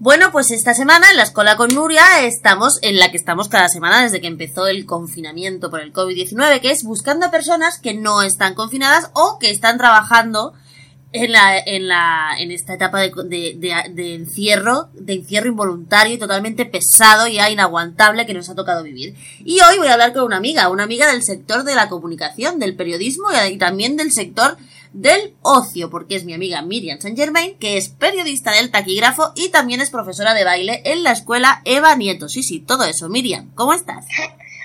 Bueno, 0.00 0.30
pues 0.30 0.52
esta 0.52 0.74
semana 0.74 1.10
en 1.10 1.16
la 1.16 1.24
Escuela 1.24 1.56
con 1.56 1.74
Nuria 1.74 2.24
estamos 2.24 2.78
en 2.82 3.00
la 3.00 3.10
que 3.10 3.16
estamos 3.16 3.48
cada 3.48 3.66
semana 3.66 4.00
desde 4.00 4.20
que 4.20 4.28
empezó 4.28 4.68
el 4.68 4.86
confinamiento 4.86 5.70
por 5.70 5.80
el 5.80 5.92
COVID-19, 5.92 6.60
que 6.60 6.70
es 6.70 6.84
buscando 6.84 7.26
a 7.26 7.32
personas 7.32 7.80
que 7.80 7.94
no 7.94 8.22
están 8.22 8.54
confinadas 8.54 9.10
o 9.14 9.40
que 9.40 9.50
están 9.50 9.76
trabajando 9.76 10.52
en 11.10 11.32
la, 11.32 11.58
en 11.58 11.88
la, 11.88 12.30
en 12.38 12.52
esta 12.52 12.74
etapa 12.74 13.00
de, 13.00 13.10
de, 13.24 13.56
de, 13.56 13.74
de 13.92 14.14
encierro, 14.14 14.88
de 14.92 15.14
encierro 15.14 15.48
involuntario 15.48 16.14
y 16.14 16.18
totalmente 16.18 16.64
pesado 16.64 17.26
y 17.26 17.40
inaguantable 17.40 18.24
que 18.24 18.34
nos 18.34 18.48
ha 18.48 18.54
tocado 18.54 18.84
vivir. 18.84 19.16
Y 19.40 19.58
hoy 19.62 19.78
voy 19.78 19.88
a 19.88 19.94
hablar 19.94 20.12
con 20.12 20.22
una 20.22 20.36
amiga, 20.36 20.68
una 20.68 20.84
amiga 20.84 21.10
del 21.10 21.24
sector 21.24 21.64
de 21.64 21.74
la 21.74 21.88
comunicación, 21.88 22.60
del 22.60 22.76
periodismo 22.76 23.30
y 23.50 23.58
también 23.58 23.96
del 23.96 24.12
sector 24.12 24.58
del 24.92 25.34
ocio, 25.42 25.90
porque 25.90 26.16
es 26.16 26.24
mi 26.24 26.34
amiga 26.34 26.62
Miriam 26.62 27.00
Saint 27.00 27.18
Germain, 27.18 27.58
que 27.58 27.76
es 27.76 27.88
periodista 27.88 28.52
del 28.52 28.70
taquígrafo 28.70 29.32
y 29.34 29.50
también 29.50 29.80
es 29.80 29.90
profesora 29.90 30.34
de 30.34 30.44
baile 30.44 30.82
en 30.84 31.02
la 31.02 31.12
escuela 31.12 31.62
Eva 31.64 31.94
Nieto. 31.94 32.28
Sí, 32.28 32.42
sí, 32.42 32.60
todo 32.60 32.84
eso. 32.84 33.08
Miriam, 33.08 33.52
¿cómo 33.54 33.72
estás? 33.72 34.06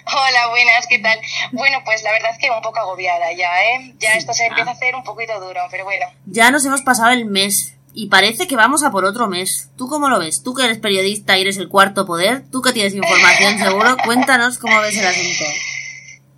Hola, 0.05 0.49
buenas, 0.49 0.85
¿qué 0.87 0.99
tal? 0.99 1.17
Bueno, 1.53 1.77
pues 1.85 2.03
la 2.03 2.11
verdad 2.11 2.31
es 2.31 2.37
que 2.37 2.51
un 2.51 2.61
poco 2.61 2.79
agobiada 2.79 3.31
ya, 3.31 3.49
¿eh? 3.63 3.95
Ya 3.99 4.13
esto 4.13 4.33
se 4.33 4.45
empieza 4.47 4.71
a 4.71 4.73
hacer 4.73 4.95
un 4.95 5.03
poquito 5.03 5.39
duro, 5.39 5.61
pero 5.71 5.85
bueno. 5.85 6.05
Ya 6.25 6.51
nos 6.51 6.65
hemos 6.65 6.81
pasado 6.81 7.11
el 7.11 7.25
mes 7.25 7.75
y 7.93 8.07
parece 8.07 8.47
que 8.47 8.55
vamos 8.55 8.83
a 8.83 8.91
por 8.91 9.05
otro 9.05 9.27
mes. 9.27 9.69
¿Tú 9.77 9.87
cómo 9.87 10.09
lo 10.09 10.19
ves? 10.19 10.41
Tú 10.43 10.53
que 10.53 10.65
eres 10.65 10.79
periodista 10.79 11.37
y 11.37 11.41
eres 11.41 11.57
el 11.57 11.69
cuarto 11.69 12.05
poder, 12.05 12.43
tú 12.51 12.61
que 12.61 12.73
tienes 12.73 12.93
información 12.93 13.57
seguro, 13.59 13.95
cuéntanos 14.03 14.57
cómo 14.57 14.79
ves 14.81 14.97
el 14.97 15.05
asunto. 15.05 15.45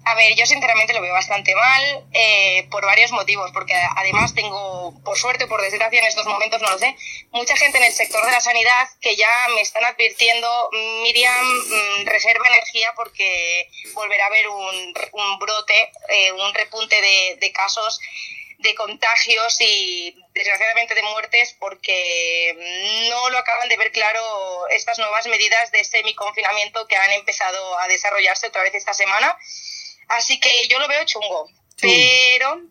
A 0.07 0.13
ver, 0.13 0.35
yo 0.35 0.45
sinceramente 0.45 0.93
lo 0.93 1.01
veo 1.01 1.13
bastante 1.13 1.55
mal 1.55 2.05
eh, 2.13 2.67
por 2.69 2.85
varios 2.85 3.11
motivos, 3.11 3.51
porque 3.51 3.73
además 3.73 4.35
tengo, 4.35 4.93
por 5.03 5.17
suerte 5.17 5.45
o 5.45 5.47
por 5.47 5.63
desgracia 5.63 5.99
en 5.99 6.05
estos 6.05 6.27
momentos, 6.27 6.61
no 6.61 6.69
lo 6.69 6.77
sé, 6.77 6.95
mucha 7.31 7.55
gente 7.55 7.79
en 7.79 7.85
el 7.85 7.91
sector 7.91 8.23
de 8.23 8.31
la 8.31 8.39
sanidad 8.39 8.87
que 9.01 9.15
ya 9.15 9.47
me 9.55 9.61
están 9.61 9.83
advirtiendo, 9.83 10.69
Miriam, 11.01 11.43
mm, 11.43 12.05
reserva 12.05 12.47
energía 12.47 12.93
porque 12.95 13.67
volverá 13.95 14.25
a 14.25 14.27
haber 14.27 14.47
un, 14.47 14.93
un 15.13 15.39
brote, 15.39 15.91
eh, 16.09 16.31
un 16.33 16.53
repunte 16.53 17.01
de, 17.01 17.37
de 17.39 17.51
casos 17.51 17.99
de 18.59 18.75
contagios 18.75 19.59
y 19.59 20.15
desgraciadamente 20.33 20.93
de 20.93 21.01
muertes 21.01 21.55
porque 21.59 22.55
no 23.09 23.29
lo 23.29 23.37
acaban 23.37 23.67
de 23.69 23.77
ver 23.77 23.91
claro 23.91 24.67
estas 24.69 24.97
nuevas 24.97 25.27
medidas 25.27 25.71
de 25.71 25.83
semi-confinamiento 25.83 26.87
que 26.87 26.95
han 26.95 27.11
empezado 27.11 27.79
a 27.79 27.87
desarrollarse 27.87 28.47
otra 28.47 28.61
vez 28.61 28.73
esta 28.75 28.93
semana 28.93 29.37
Así 30.07 30.39
que 30.39 30.49
yo 30.69 30.79
lo 30.79 30.87
veo 30.87 31.05
chungo, 31.05 31.49
pero 31.79 32.61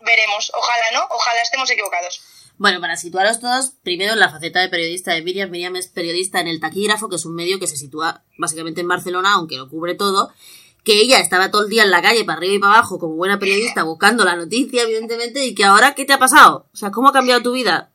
veremos. 0.00 0.52
Ojalá 0.54 0.90
no, 0.92 1.06
ojalá 1.10 1.40
estemos 1.42 1.70
equivocados. 1.70 2.22
Bueno, 2.56 2.80
para 2.80 2.96
situaros 2.96 3.40
todos, 3.40 3.72
primero 3.82 4.12
en 4.12 4.20
la 4.20 4.30
faceta 4.30 4.60
de 4.60 4.68
periodista 4.68 5.12
de 5.12 5.22
Miriam. 5.22 5.50
Miriam 5.50 5.74
es 5.76 5.88
periodista 5.88 6.40
en 6.40 6.46
El 6.46 6.60
Taquígrafo, 6.60 7.08
que 7.08 7.16
es 7.16 7.24
un 7.24 7.34
medio 7.34 7.58
que 7.58 7.66
se 7.66 7.76
sitúa 7.76 8.22
básicamente 8.38 8.80
en 8.80 8.88
Barcelona, 8.88 9.34
aunque 9.34 9.56
lo 9.56 9.68
cubre 9.68 9.94
todo. 9.94 10.32
Que 10.84 11.00
ella 11.00 11.18
estaba 11.18 11.50
todo 11.50 11.64
el 11.64 11.70
día 11.70 11.82
en 11.82 11.90
la 11.90 12.02
calle, 12.02 12.24
para 12.24 12.38
arriba 12.38 12.54
y 12.54 12.58
para 12.58 12.74
abajo, 12.74 12.98
como 12.98 13.16
buena 13.16 13.38
periodista, 13.38 13.82
buscando 13.82 14.24
la 14.24 14.36
noticia, 14.36 14.82
evidentemente, 14.82 15.44
y 15.44 15.54
que 15.54 15.64
ahora, 15.64 15.94
¿qué 15.94 16.04
te 16.04 16.12
ha 16.12 16.18
pasado? 16.18 16.68
O 16.72 16.76
sea, 16.76 16.90
¿cómo 16.90 17.08
ha 17.08 17.12
cambiado 17.12 17.42
tu 17.42 17.52
vida? 17.52 17.93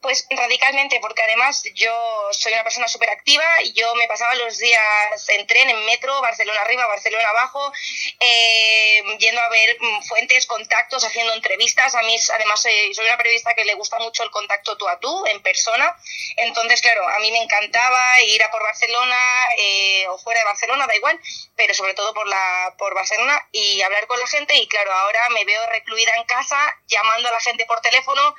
Pues 0.00 0.26
radicalmente, 0.30 0.98
porque 0.98 1.22
además 1.22 1.62
yo 1.74 1.92
soy 2.32 2.54
una 2.54 2.62
persona 2.62 2.88
súper 2.88 3.10
activa 3.10 3.44
y 3.62 3.74
yo 3.74 3.94
me 3.96 4.08
pasaba 4.08 4.34
los 4.36 4.56
días 4.56 5.28
en 5.28 5.46
tren, 5.46 5.68
en 5.68 5.84
metro, 5.84 6.18
Barcelona 6.22 6.62
arriba, 6.62 6.86
Barcelona 6.86 7.28
abajo, 7.28 7.70
eh, 8.18 9.02
yendo 9.18 9.42
a 9.42 9.48
ver 9.50 9.76
mm, 9.78 10.02
fuentes, 10.04 10.46
contactos, 10.46 11.04
haciendo 11.04 11.34
entrevistas. 11.34 11.94
A 11.94 12.00
mí, 12.00 12.16
además, 12.32 12.64
eh, 12.64 12.90
soy 12.94 13.04
una 13.04 13.18
periodista 13.18 13.52
que 13.52 13.66
le 13.66 13.74
gusta 13.74 13.98
mucho 13.98 14.22
el 14.22 14.30
contacto 14.30 14.78
tú 14.78 14.88
a 14.88 14.98
tú, 14.98 15.26
en 15.26 15.42
persona. 15.42 15.94
Entonces, 16.36 16.80
claro, 16.80 17.06
a 17.06 17.18
mí 17.18 17.30
me 17.30 17.42
encantaba 17.42 18.22
ir 18.22 18.42
a 18.42 18.50
por 18.50 18.62
Barcelona 18.62 19.50
eh, 19.58 20.08
o 20.08 20.16
fuera 20.16 20.40
de 20.40 20.46
Barcelona, 20.46 20.86
da 20.86 20.96
igual, 20.96 21.20
pero 21.56 21.74
sobre 21.74 21.92
todo 21.92 22.14
por, 22.14 22.26
la, 22.26 22.74
por 22.78 22.94
Barcelona 22.94 23.38
y 23.52 23.82
hablar 23.82 24.06
con 24.06 24.18
la 24.18 24.26
gente. 24.26 24.56
Y 24.56 24.66
claro, 24.66 24.92
ahora 24.92 25.28
me 25.28 25.44
veo 25.44 25.66
recluida 25.66 26.16
en 26.16 26.24
casa, 26.24 26.56
llamando 26.86 27.28
a 27.28 27.32
la 27.32 27.40
gente 27.40 27.66
por 27.66 27.82
teléfono, 27.82 28.34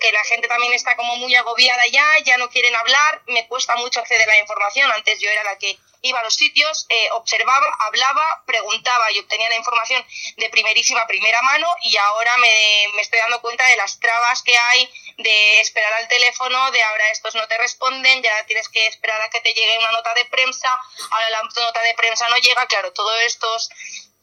que 0.00 0.12
la 0.12 0.24
gente 0.24 0.48
también 0.48 0.65
está 0.72 0.96
como 0.96 1.16
muy 1.16 1.34
agobiada 1.34 1.86
ya, 1.88 2.04
ya 2.24 2.38
no 2.38 2.48
quieren 2.50 2.74
hablar, 2.74 3.22
me 3.26 3.46
cuesta 3.48 3.76
mucho 3.76 4.00
acceder 4.00 4.28
a 4.28 4.34
la 4.34 4.38
información, 4.40 4.90
antes 4.92 5.20
yo 5.20 5.30
era 5.30 5.44
la 5.44 5.58
que 5.58 5.78
iba 6.02 6.20
a 6.20 6.22
los 6.22 6.34
sitios, 6.34 6.86
eh, 6.88 7.08
observaba, 7.12 7.66
hablaba, 7.80 8.42
preguntaba 8.46 9.10
y 9.12 9.18
obtenía 9.18 9.48
la 9.48 9.56
información 9.56 10.04
de 10.36 10.50
primerísima 10.50 11.06
primera 11.06 11.42
mano 11.42 11.66
y 11.82 11.96
ahora 11.96 12.36
me, 12.38 12.86
me, 12.94 13.02
estoy 13.02 13.18
dando 13.18 13.40
cuenta 13.40 13.66
de 13.66 13.76
las 13.76 13.98
trabas 13.98 14.42
que 14.42 14.56
hay 14.56 14.90
de 15.18 15.60
esperar 15.60 15.92
al 15.94 16.08
teléfono, 16.08 16.70
de 16.70 16.82
ahora 16.82 17.10
estos 17.10 17.34
no 17.34 17.46
te 17.48 17.58
responden, 17.58 18.22
ya 18.22 18.44
tienes 18.46 18.68
que 18.68 18.86
esperar 18.86 19.20
a 19.20 19.30
que 19.30 19.40
te 19.40 19.52
llegue 19.52 19.78
una 19.78 19.92
nota 19.92 20.14
de 20.14 20.26
prensa, 20.26 20.68
ahora 21.10 21.30
la 21.30 21.42
nota 21.42 21.82
de 21.82 21.94
prensa 21.94 22.28
no 22.28 22.36
llega, 22.36 22.66
claro, 22.66 22.92
todos 22.92 23.20
estos 23.22 23.70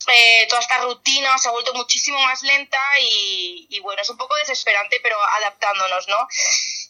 eh, 0.07 0.45
toda 0.49 0.61
esta 0.61 0.79
rutina 0.81 1.37
se 1.37 1.47
ha 1.47 1.51
vuelto 1.51 1.73
muchísimo 1.73 2.19
más 2.21 2.41
lenta 2.43 2.77
y, 3.01 3.67
y, 3.69 3.79
bueno, 3.79 4.01
es 4.01 4.09
un 4.09 4.17
poco 4.17 4.35
desesperante, 4.37 4.99
pero 5.01 5.15
adaptándonos, 5.37 6.07
¿no? 6.07 6.27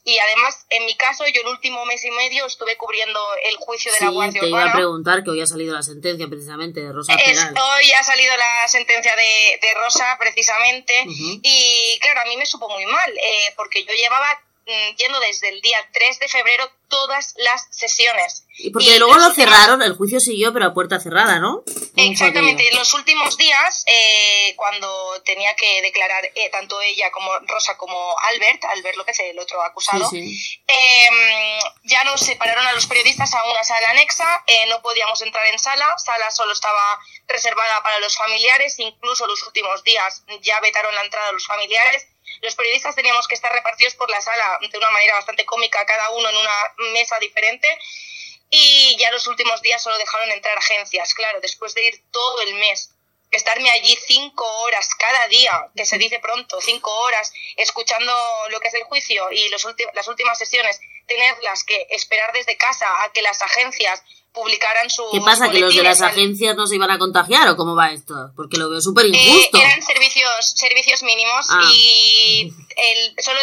Y 0.06 0.18
además, 0.20 0.66
en 0.70 0.86
mi 0.86 0.96
caso, 0.98 1.26
yo 1.28 1.42
el 1.42 1.48
último 1.48 1.86
mes 1.86 2.04
y 2.04 2.12
medio 2.12 2.46
estuve 2.46 2.76
cubriendo 2.76 3.20
el 3.46 3.56
juicio 3.56 3.92
de 3.94 4.00
sí, 4.00 4.04
la 4.06 4.12
Guardia 4.12 4.42
te 4.42 4.48
Urbana. 4.48 4.64
iba 4.66 4.72
a 4.72 4.76
preguntar 4.76 5.24
que 5.24 5.30
hoy 5.30 5.42
ha 5.42 5.46
salido 5.48 5.74
la 5.74 5.82
sentencia 5.84 6.28
precisamente 6.28 6.82
de 6.82 6.92
Rosa 6.92 7.14
Es, 7.14 7.38
Peral. 7.40 7.56
hoy 7.58 7.92
ha 7.94 8.04
salido 8.04 8.36
la 8.36 8.68
sentencia 8.68 9.16
de, 9.16 9.60
de 9.62 9.74
Rosa, 9.76 10.18
precisamente, 10.20 10.94
Uh 11.06 11.10
-huh. 11.10 11.40
y 11.44 12.00
claro, 12.02 12.22
a 12.22 12.26
mí 12.26 12.36
me 12.38 12.46
supo 12.46 12.68
muy 12.70 12.86
mal, 12.86 13.12
eh, 13.18 13.54
porque 13.56 13.84
yo 13.86 13.94
llevaba 13.94 14.28
mm, 14.66 14.96
yendo 14.98 15.20
desde 15.22 15.50
el 15.50 15.62
día 15.62 15.78
3 15.94 16.20
de 16.20 16.28
febrero 16.28 16.70
todas 16.90 17.34
las 17.38 17.66
sesiones. 17.72 18.46
Y 18.58 18.72
porque 18.72 18.96
y 18.96 19.00
luego 19.00 19.16
lo 19.18 19.30
cerraron, 19.34 19.82
el 19.82 19.96
juicio 19.96 20.20
siguió, 20.20 20.52
pero 20.54 20.66
a 20.66 20.74
puerta 20.74 21.00
cerrada, 21.00 21.40
¿no? 21.40 21.64
Exactamente. 21.96 22.68
En 22.68 22.76
los 22.76 22.94
últimos 22.94 23.38
días, 23.38 23.84
eh, 23.88 24.54
cuando 24.56 25.22
tenía 25.24 25.56
que 25.56 25.82
declarar 25.82 26.26
eh, 26.26 26.50
tanto 26.50 26.82
ella 26.82 27.12
como 27.12 27.30
Rosa 27.42 27.78
como 27.78 28.16
Albert, 28.20 28.64
Albert 28.66 28.98
López, 28.98 29.20
el 29.20 29.38
otro 29.38 29.62
acusado, 29.62 30.10
sí, 30.10 30.36
sí. 30.36 30.64
Eh, 30.68 31.60
ya 31.84 32.04
nos 32.04 32.22
separaron 32.22 32.66
a 32.66 32.74
los 32.74 32.88
periodistas 32.88 33.34
a 33.34 33.44
una 33.44 33.64
sala 33.64 33.92
anexa, 33.92 34.44
eh, 34.48 34.66
no 34.70 34.82
podíamos 34.82 35.22
entrar 35.22 35.46
en 35.48 35.60
sala, 35.60 35.88
sala 35.98 36.32
solo 36.32 36.54
estaba 36.54 37.00
reservada 37.28 37.84
para 37.84 38.00
los 38.00 38.18
familiares, 38.18 38.80
incluso 38.80 39.28
los 39.28 39.44
últimos 39.44 39.84
días 39.84 40.24
ya 40.42 40.60
vetaron 40.62 40.96
la 40.96 41.04
entrada 41.04 41.30
a 41.30 41.34
los 41.34 41.46
familiares 41.46 42.08
los 42.42 42.56
periodistas 42.56 42.96
teníamos 42.96 43.28
que 43.28 43.36
estar 43.36 43.52
repartidos 43.54 43.96
por 43.96 44.10
la 44.10 44.22
sala 44.22 44.60
de 44.70 44.78
una 44.78 44.92
manera 44.92 45.16
bastante 45.16 45.46
cómica, 45.46 45.86
cada 45.86 46.10
uno 46.12 46.30
en 46.30 46.36
una 46.36 46.92
mesa 46.92 47.18
diferente. 47.20 47.68
Y 48.50 48.96
ya 48.98 49.12
los 49.12 49.28
últimos 49.28 49.62
días 49.62 49.82
solo 49.82 49.98
dejaron 49.98 50.32
entrar 50.32 50.58
agencias. 50.58 51.14
Claro, 51.14 51.40
después 51.42 51.74
de 51.74 51.86
ir 51.86 52.04
todo 52.12 52.42
el 52.42 52.56
mes, 52.56 52.92
estarme 53.32 53.70
allí 53.72 53.98
cinco 54.06 54.46
horas 54.62 54.88
cada 54.96 55.28
día, 55.28 55.72
que 55.76 55.86
se 55.86 55.98
dice 55.98 56.20
pronto, 56.20 56.62
cinco 56.62 56.92
horas, 57.02 57.34
escuchando 57.58 58.14
lo 58.50 58.60
que 58.60 58.68
es 58.68 58.74
el 58.76 58.84
juicio 58.84 59.32
y 59.32 59.50
los 59.50 59.66
las 59.94 60.08
últimas 60.08 60.38
sesiones, 60.38 60.80
tenerlas 61.08 61.64
que 61.64 61.88
esperar 61.90 62.32
desde 62.34 62.58
casa 62.58 62.88
a 63.04 63.12
que 63.12 63.22
las 63.22 63.42
agencias 63.42 64.04
publicaran 64.34 64.90
su. 64.90 65.04
¿Qué 65.12 65.22
pasa? 65.22 65.50
¿Que 65.50 65.60
los 65.60 65.76
de 65.76 65.84
las 65.84 66.02
agencias 66.02 66.56
no 66.56 66.68
se 66.68 66.76
iban 66.76 66.92
a 66.92 66.98
contagiar 66.98 67.48
o 67.50 67.56
cómo 67.56 67.76
va 67.76 67.92
esto? 67.92 68.32
Porque 68.36 68.58
lo 68.58 68.70
veo 68.70 68.82
súper 68.82 69.06
injusto. 69.06 69.58
Eh, 69.58 69.62
eran 69.62 69.82
servicios, 69.82 70.54
servicios 70.56 71.04
mínimos 71.04 71.46
ah. 71.50 71.62
y 71.74 72.52
el, 72.76 73.16
solo 73.24 73.40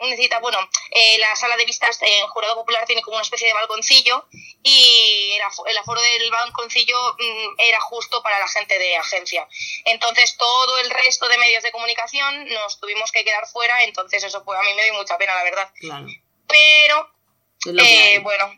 necesita, 0.00 0.38
bueno, 0.40 0.58
eh, 0.90 1.18
la 1.18 1.34
sala 1.34 1.56
de 1.56 1.64
vistas 1.64 1.98
en 2.02 2.26
Jurado 2.28 2.54
Popular 2.56 2.84
tiene 2.86 3.02
como 3.02 3.16
una 3.16 3.22
especie 3.22 3.48
de 3.48 3.54
balconcillo 3.54 4.26
y 4.62 5.32
el, 5.36 5.42
aforo, 5.42 5.70
el 5.70 5.78
aforo 5.78 6.00
del 6.00 6.30
balconcillo 6.30 6.96
mmm, 7.18 7.54
era 7.58 7.80
justo 7.80 8.22
para 8.22 8.38
la 8.38 8.48
gente 8.48 8.78
de 8.78 8.96
agencia. 8.96 9.48
Entonces 9.86 10.36
todo 10.36 10.78
el 10.78 10.90
resto 10.90 11.26
de 11.28 11.38
medios 11.38 11.62
de 11.62 11.72
comunicación 11.72 12.48
nos 12.50 12.78
tuvimos 12.78 13.10
que 13.12 13.24
quedar 13.24 13.46
fuera, 13.46 13.82
entonces 13.84 14.22
eso 14.22 14.44
fue, 14.44 14.56
a 14.58 14.62
mí 14.62 14.74
me 14.74 14.84
dio 14.84 14.94
mucha 14.94 15.16
pena, 15.16 15.34
la 15.34 15.44
verdad. 15.44 15.70
Claro. 15.80 16.06
Pero, 16.46 17.10
eh, 17.82 18.18
bueno, 18.20 18.52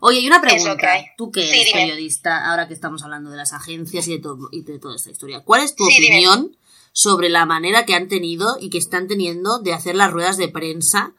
Oye, 0.00 0.20
y 0.20 0.26
una 0.26 0.40
pregunta. 0.40 0.76
que 0.76 1.12
Tú 1.16 1.30
que 1.30 1.48
eres 1.48 1.72
periodista, 1.72 2.50
ahora 2.50 2.68
que 2.68 2.74
estamos 2.74 3.02
hablando 3.02 3.30
de 3.30 3.36
las 3.36 3.52
agencias 3.52 4.06
y 4.08 4.12
de, 4.16 4.18
todo, 4.20 4.48
y 4.52 4.62
de 4.62 4.78
toda 4.78 4.96
esta 4.96 5.10
historia, 5.10 5.40
¿cuál 5.40 5.62
es 5.62 5.74
tu 5.74 5.84
Sí, 5.86 5.96
opinión 5.96 6.56
sobre 6.92 7.28
la 7.28 7.46
manera 7.46 7.84
que 7.84 7.94
han 7.94 8.08
tenido 8.08 8.56
y 8.60 8.70
que 8.70 8.78
están 8.78 9.08
teniendo 9.08 9.58
de 9.58 9.72
hacer 9.72 9.94
las 9.94 10.12
ruedas 10.12 10.36
de 10.36 10.48
prensa? 10.48 11.12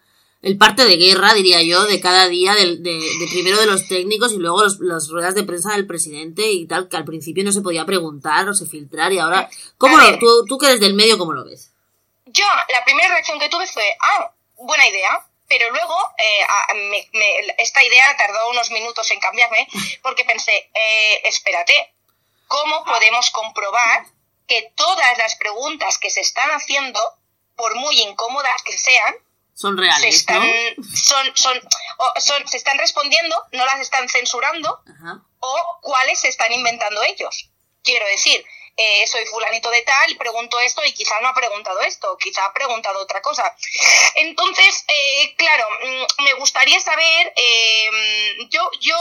El 0.43 0.57
parte 0.57 0.85
de 0.85 0.97
guerra, 0.97 1.33
diría 1.33 1.63
yo, 1.63 1.85
de 1.87 1.99
cada 1.99 2.27
día, 2.27 2.53
de, 2.53 2.77
de, 2.77 2.99
de 2.99 3.27
primero 3.31 3.59
de 3.59 3.65
los 3.65 3.87
técnicos 3.87 4.31
y 4.31 4.37
luego 4.37 4.63
los, 4.63 4.79
las 4.79 5.09
ruedas 5.09 5.33
de 5.33 5.43
prensa 5.43 5.73
del 5.73 5.87
presidente 5.87 6.51
y 6.51 6.67
tal, 6.67 6.87
que 6.87 6.95
al 6.97 7.05
principio 7.05 7.43
no 7.43 7.51
se 7.51 7.61
podía 7.61 7.85
preguntar 7.85 8.47
o 8.47 8.53
se 8.53 8.67
filtrar 8.67 9.11
y 9.11 9.17
ahora... 9.17 9.49
¿Cómo 9.79 9.97
lo, 9.97 10.19
tú, 10.19 10.45
tú 10.47 10.57
que 10.59 10.67
eres 10.67 10.79
del 10.79 10.93
medio, 10.93 11.17
cómo 11.17 11.33
lo 11.33 11.43
ves? 11.43 11.71
Yo, 12.27 12.45
la 12.71 12.85
primera 12.85 13.09
reacción 13.09 13.39
que 13.39 13.49
tuve 13.49 13.65
fue, 13.65 13.83
ah, 13.99 14.31
buena 14.57 14.87
idea. 14.87 15.27
Pero 15.49 15.69
luego 15.71 15.97
eh, 16.17 16.43
a, 16.49 16.73
me, 16.73 17.09
me, 17.13 17.55
esta 17.57 17.83
idea 17.83 18.17
tardó 18.17 18.49
unos 18.49 18.69
minutos 18.71 19.09
en 19.11 19.19
cambiarme 19.19 19.67
porque 20.01 20.25
pensé, 20.25 20.69
eh, 20.73 21.21
espérate, 21.23 21.93
¿cómo 22.47 22.83
podemos 22.83 23.29
comprobar 23.31 24.05
que 24.47 24.71
todas 24.75 25.17
las 25.17 25.35
preguntas 25.35 25.97
que 25.97 26.09
se 26.09 26.21
están 26.21 26.49
haciendo, 26.51 26.99
por 27.55 27.75
muy 27.75 28.01
incómodas 28.01 28.61
que 28.63 28.77
sean, 28.77 29.15
son 29.53 29.77
reales, 29.77 30.01
se 30.01 30.09
están, 30.09 30.45
¿no? 30.45 30.83
son, 30.95 31.31
son, 31.35 31.59
o 31.97 32.19
son, 32.19 32.47
se 32.47 32.57
están 32.57 32.77
respondiendo, 32.77 33.35
no 33.53 33.65
las 33.65 33.79
están 33.79 34.07
censurando, 34.07 34.81
Ajá. 34.87 35.21
o 35.39 35.79
cuáles 35.81 36.19
se 36.19 36.27
están 36.27 36.51
inventando 36.53 37.01
ellos. 37.03 37.49
Quiero 37.83 38.05
decir, 38.07 38.45
eh, 38.77 39.07
soy 39.07 39.25
fulanito 39.25 39.71
de 39.71 39.81
tal, 39.81 40.15
pregunto 40.17 40.59
esto 40.59 40.85
y 40.85 40.93
quizá 40.93 41.19
no 41.19 41.29
ha 41.29 41.33
preguntado 41.33 41.81
esto, 41.81 42.15
quizá 42.17 42.45
ha 42.45 42.53
preguntado 42.53 42.99
otra 42.99 43.21
cosa. 43.21 43.55
Entonces, 44.15 44.85
eh, 44.87 45.35
claro, 45.35 45.67
mm, 45.83 46.23
me 46.23 46.33
gustaría 46.33 46.79
saber, 46.79 47.33
eh, 47.35 47.89
yo, 48.49 48.69
yo 48.79 48.95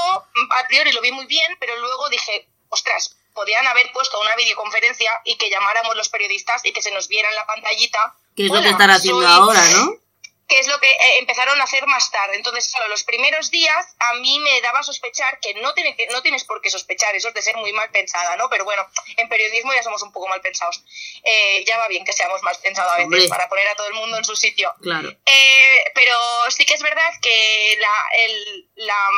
a 0.50 0.66
priori 0.66 0.92
lo 0.92 1.02
vi 1.02 1.12
muy 1.12 1.26
bien, 1.26 1.56
pero 1.60 1.76
luego 1.76 2.08
dije, 2.08 2.48
ostras, 2.70 3.16
podían 3.34 3.66
haber 3.66 3.92
puesto 3.92 4.18
una 4.18 4.34
videoconferencia 4.34 5.20
y 5.24 5.36
que 5.36 5.50
llamáramos 5.50 5.94
los 5.94 6.08
periodistas 6.08 6.64
y 6.64 6.72
que 6.72 6.80
se 6.80 6.90
nos 6.90 7.06
viera 7.08 7.28
en 7.28 7.34
la 7.36 7.46
pantallita. 7.46 8.16
Que 8.34 8.46
es 8.46 8.48
lo 8.48 8.54
que 8.54 8.60
"Hola, 8.60 8.70
están 8.70 8.90
haciendo 8.90 9.20
soy-". 9.20 9.30
ahora, 9.30 9.60
¿no? 9.68 10.05
Que 10.48 10.58
es 10.60 10.66
lo 10.68 10.78
que 10.80 10.88
eh, 10.90 11.18
empezaron 11.18 11.60
a 11.60 11.64
hacer 11.64 11.86
más 11.86 12.10
tarde. 12.10 12.36
Entonces, 12.36 12.68
claro, 12.70 12.88
los 12.88 13.02
primeros 13.04 13.50
días 13.50 13.96
a 13.98 14.14
mí 14.14 14.38
me 14.40 14.60
daba 14.60 14.78
a 14.80 14.82
sospechar 14.82 15.40
que 15.40 15.54
no, 15.54 15.74
tiene 15.74 15.96
que 15.96 16.06
no 16.08 16.22
tienes 16.22 16.44
por 16.44 16.60
qué 16.62 16.70
sospechar, 16.70 17.14
eso 17.16 17.28
es 17.28 17.34
de 17.34 17.42
ser 17.42 17.56
muy 17.56 17.72
mal 17.72 17.90
pensada, 17.90 18.36
¿no? 18.36 18.48
Pero 18.48 18.64
bueno, 18.64 18.86
en 19.16 19.28
periodismo 19.28 19.72
ya 19.74 19.82
somos 19.82 20.02
un 20.02 20.12
poco 20.12 20.28
mal 20.28 20.40
pensados. 20.40 20.82
Eh, 21.24 21.64
ya 21.66 21.78
va 21.78 21.88
bien 21.88 22.04
que 22.04 22.12
seamos 22.12 22.42
mal 22.42 22.56
pensados 22.62 22.92
a 22.92 22.96
veces 22.96 23.06
Hombre. 23.06 23.28
para 23.28 23.48
poner 23.48 23.66
a 23.68 23.74
todo 23.74 23.88
el 23.88 23.94
mundo 23.94 24.16
en 24.18 24.24
su 24.24 24.36
sitio. 24.36 24.72
Claro. 24.82 25.08
Eh, 25.26 25.84
pero 25.94 26.16
sí 26.50 26.64
que 26.64 26.74
es 26.74 26.82
verdad 26.82 27.12
que 27.20 27.76
la, 27.80 28.08
el- 28.24 28.68
la, 28.76 29.08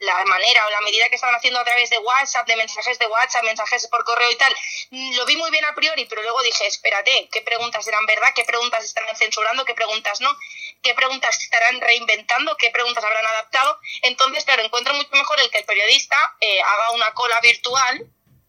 la 0.00 0.24
manera 0.24 0.66
o 0.66 0.70
la 0.70 0.80
medida 0.80 1.08
que 1.08 1.14
estaban 1.14 1.34
haciendo 1.34 1.60
a 1.60 1.64
través 1.64 1.90
de 1.90 1.98
WhatsApp, 1.98 2.46
de 2.46 2.56
mensajes 2.56 2.98
de 2.98 3.06
WhatsApp, 3.06 3.44
mensajes 3.44 3.86
por 3.88 4.04
correo 4.04 4.30
y 4.30 4.36
tal, 4.36 4.54
mm, 4.90 5.14
lo 5.16 5.26
vi 5.26 5.36
muy 5.36 5.50
bien 5.50 5.64
a 5.64 5.74
priori, 5.74 6.04
pero 6.06 6.22
luego 6.22 6.42
dije, 6.42 6.66
espérate, 6.66 7.28
¿qué 7.30 7.42
preguntas 7.42 7.86
eran 7.86 8.04
verdad? 8.06 8.32
¿Qué 8.34 8.44
preguntas 8.44 8.84
estarán 8.84 9.16
censurando? 9.16 9.64
¿Qué 9.64 9.74
preguntas 9.74 10.20
no? 10.20 10.36
¿Qué 10.82 10.94
preguntas 10.94 11.40
estarán 11.40 11.80
reinventando? 11.80 12.56
¿Qué 12.56 12.70
preguntas 12.70 13.04
habrán 13.04 13.26
adaptado? 13.26 13.78
Entonces, 14.02 14.44
claro, 14.44 14.62
encuentro 14.62 14.94
mucho 14.94 15.10
mejor 15.12 15.40
el 15.40 15.50
que 15.50 15.58
el 15.58 15.64
periodista 15.64 16.36
eh, 16.40 16.60
haga 16.60 16.90
una 16.90 17.12
cola 17.14 17.40
virtual 17.40 18.06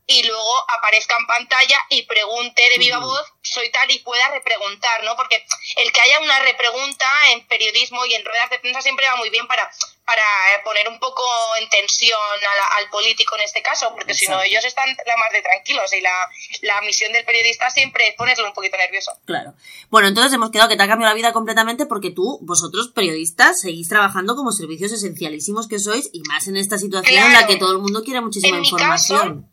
y 0.08 0.24
luego 0.24 0.72
aparezca 0.78 1.16
en 1.18 1.26
pantalla 1.26 1.84
y 1.90 2.04
pregunte 2.04 2.70
de 2.70 2.78
viva 2.78 3.00
voz, 3.00 3.26
soy 3.42 3.70
tal 3.72 3.90
y 3.90 4.00
pueda 4.00 4.28
repreguntar, 4.30 5.04
¿no? 5.04 5.16
Porque 5.16 5.44
el 5.78 5.92
que 5.92 6.02
haya 6.02 6.20
una 6.20 6.40
repregunta 6.40 7.08
en 7.32 7.48
periodismo 7.48 8.06
y 8.06 8.14
en 8.14 8.24
ruedas 8.24 8.50
de 8.50 8.60
prensa 8.60 8.82
siempre 8.82 9.08
va 9.08 9.16
muy 9.16 9.30
bien 9.30 9.48
para, 9.48 9.72
para 10.06 10.22
eh, 10.22 10.62
poner 10.64 10.88
un 10.88 11.00
poco 11.00 11.24
en 11.60 11.68
tensión 11.70 12.20
a 12.20 12.56
la- 12.56 12.78
al 12.78 12.90
político 12.90 13.36
en 13.36 13.42
este 13.42 13.62
caso, 13.62 13.92
porque 13.96 14.14
si 14.14 14.28
no 14.28 14.42
ellos 14.42 14.64
están 14.64 14.88
la 14.90 15.18
más 15.18 15.32
de 15.32 15.42
tranquilos 15.42 15.92
y 15.94 16.02
la, 16.02 16.30
la 16.62 16.82
misión 16.82 17.12
del 17.12 17.26
periodista 17.26 17.70
siempre 17.70 18.10
es 18.10 18.16
ponerlo 18.16 18.46
un 18.48 18.54
poquito 18.54 18.78
nervioso. 18.78 19.12
Claro. 19.26 19.54
Bueno, 19.90 20.08
entonces 20.08 20.32
hemos 20.34 20.52
quedado 20.52 20.70
que 20.70 20.76
te 20.78 20.84
ha 20.84 20.88
cambiado 20.88 21.12
la 21.12 21.16
vida 21.16 21.34
completamente 21.34 21.86
porque 21.88 22.12
tú, 22.12 22.38
vosotros 22.44 22.92
periodistas, 22.94 23.60
seguís 23.60 23.90
trabajando 23.90 24.36
como 24.36 24.52
servicios 24.52 24.92
esencialísimos 24.92 25.68
que 25.68 25.80
sois 25.80 26.10
y 26.14 26.22
más 26.30 26.48
en 26.48 26.58
esta 26.58 26.78
situación 26.78 27.24
en 27.24 27.34
la 27.34 27.48
que 27.48 27.56
todo 27.58 27.72
el 27.72 27.80
mundo 27.80 28.04
quiere 28.04 28.22
muchísima 28.22 28.56
En 28.58 28.62
mi 28.62 28.68
información. 28.70 29.52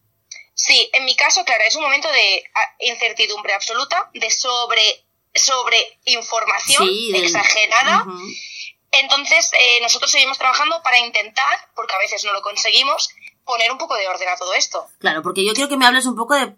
Sí, 0.54 0.90
en 0.92 1.06
mi 1.06 1.16
caso, 1.16 1.44
claro, 1.46 1.62
es 1.66 1.74
un 1.76 1.82
momento 1.82 2.08
de 2.12 2.44
ah, 2.54 2.76
incertidumbre 2.80 3.54
absoluta, 3.54 4.10
de 4.12 4.30
sobre, 4.30 4.82
sobre 5.34 5.98
información 6.04 6.86
Sí, 6.86 7.10
del- 7.10 7.24
exagerada. 7.24 8.04
Entonces, 8.92 9.50
eh, 9.52 9.80
nosotros 9.80 10.10
seguimos 10.10 10.38
trabajando 10.38 10.80
para 10.82 10.98
intentar, 10.98 11.58
porque 11.74 11.94
a 11.94 11.98
veces 11.98 12.24
no 12.24 12.32
lo 12.32 12.42
conseguimos, 12.42 13.08
poner 13.44 13.72
un 13.72 13.78
poco 13.78 13.94
de 13.96 14.06
orden 14.06 14.28
a 14.28 14.36
todo 14.36 14.54
esto. 14.54 14.86
Claro, 14.98 15.22
porque 15.22 15.44
yo 15.44 15.54
quiero 15.54 15.68
que 15.68 15.76
me 15.76 15.86
hables 15.86 16.06
un 16.06 16.14
poco 16.14 16.34
de 16.34 16.54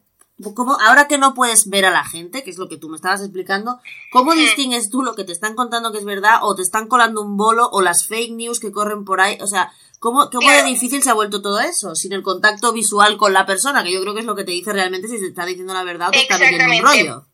cómo, 0.55 0.77
ahora 0.81 1.07
que 1.07 1.19
no 1.19 1.35
puedes 1.35 1.69
ver 1.69 1.85
a 1.85 1.91
la 1.91 2.05
gente, 2.05 2.43
que 2.43 2.51
es 2.51 2.59
lo 2.59 2.69
que 2.69 2.77
tú 2.77 2.89
me 2.89 2.97
estabas 2.97 3.21
explicando, 3.21 3.79
¿cómo 4.11 4.35
distingues 4.35 4.91
tú 4.91 5.03
lo 5.03 5.15
que 5.15 5.25
te 5.25 5.33
están 5.33 5.55
contando 5.55 5.93
que 5.93 5.99
es 5.99 6.05
verdad 6.05 6.41
o 6.43 6.55
te 6.55 6.63
están 6.63 6.89
colando 6.89 7.23
un 7.23 7.37
bolo 7.37 7.69
o 7.71 7.81
las 7.81 8.07
fake 8.07 8.33
news 8.33 8.59
que 8.59 8.73
corren 8.73 9.05
por 9.05 9.21
ahí? 9.21 9.39
O 9.41 9.47
sea, 9.47 9.73
¿cómo, 10.01 10.29
cómo 10.31 10.51
de 10.51 10.65
difícil 10.65 11.03
se 11.03 11.11
ha 11.11 11.15
vuelto 11.15 11.41
todo 11.41 11.61
eso? 11.61 11.95
Sin 11.95 12.13
el 12.13 12.23
contacto 12.23 12.73
visual 12.73 13.17
con 13.17 13.33
la 13.33 13.47
persona, 13.47 13.85
que 13.85 13.93
yo 13.93 14.01
creo 14.01 14.15
que 14.15 14.21
es 14.21 14.27
lo 14.27 14.35
que 14.35 14.45
te 14.45 14.53
dice 14.53 14.73
realmente 14.73 15.09
si 15.09 15.21
te 15.21 15.29
está 15.29 15.47
diciendo 15.47 15.73
la 15.73 15.85
verdad 15.85 16.09
o 16.09 16.11
te 16.11 16.23
está 16.23 16.39
metiendo 16.39 16.75
un 16.75 16.83
rollo. 16.83 17.27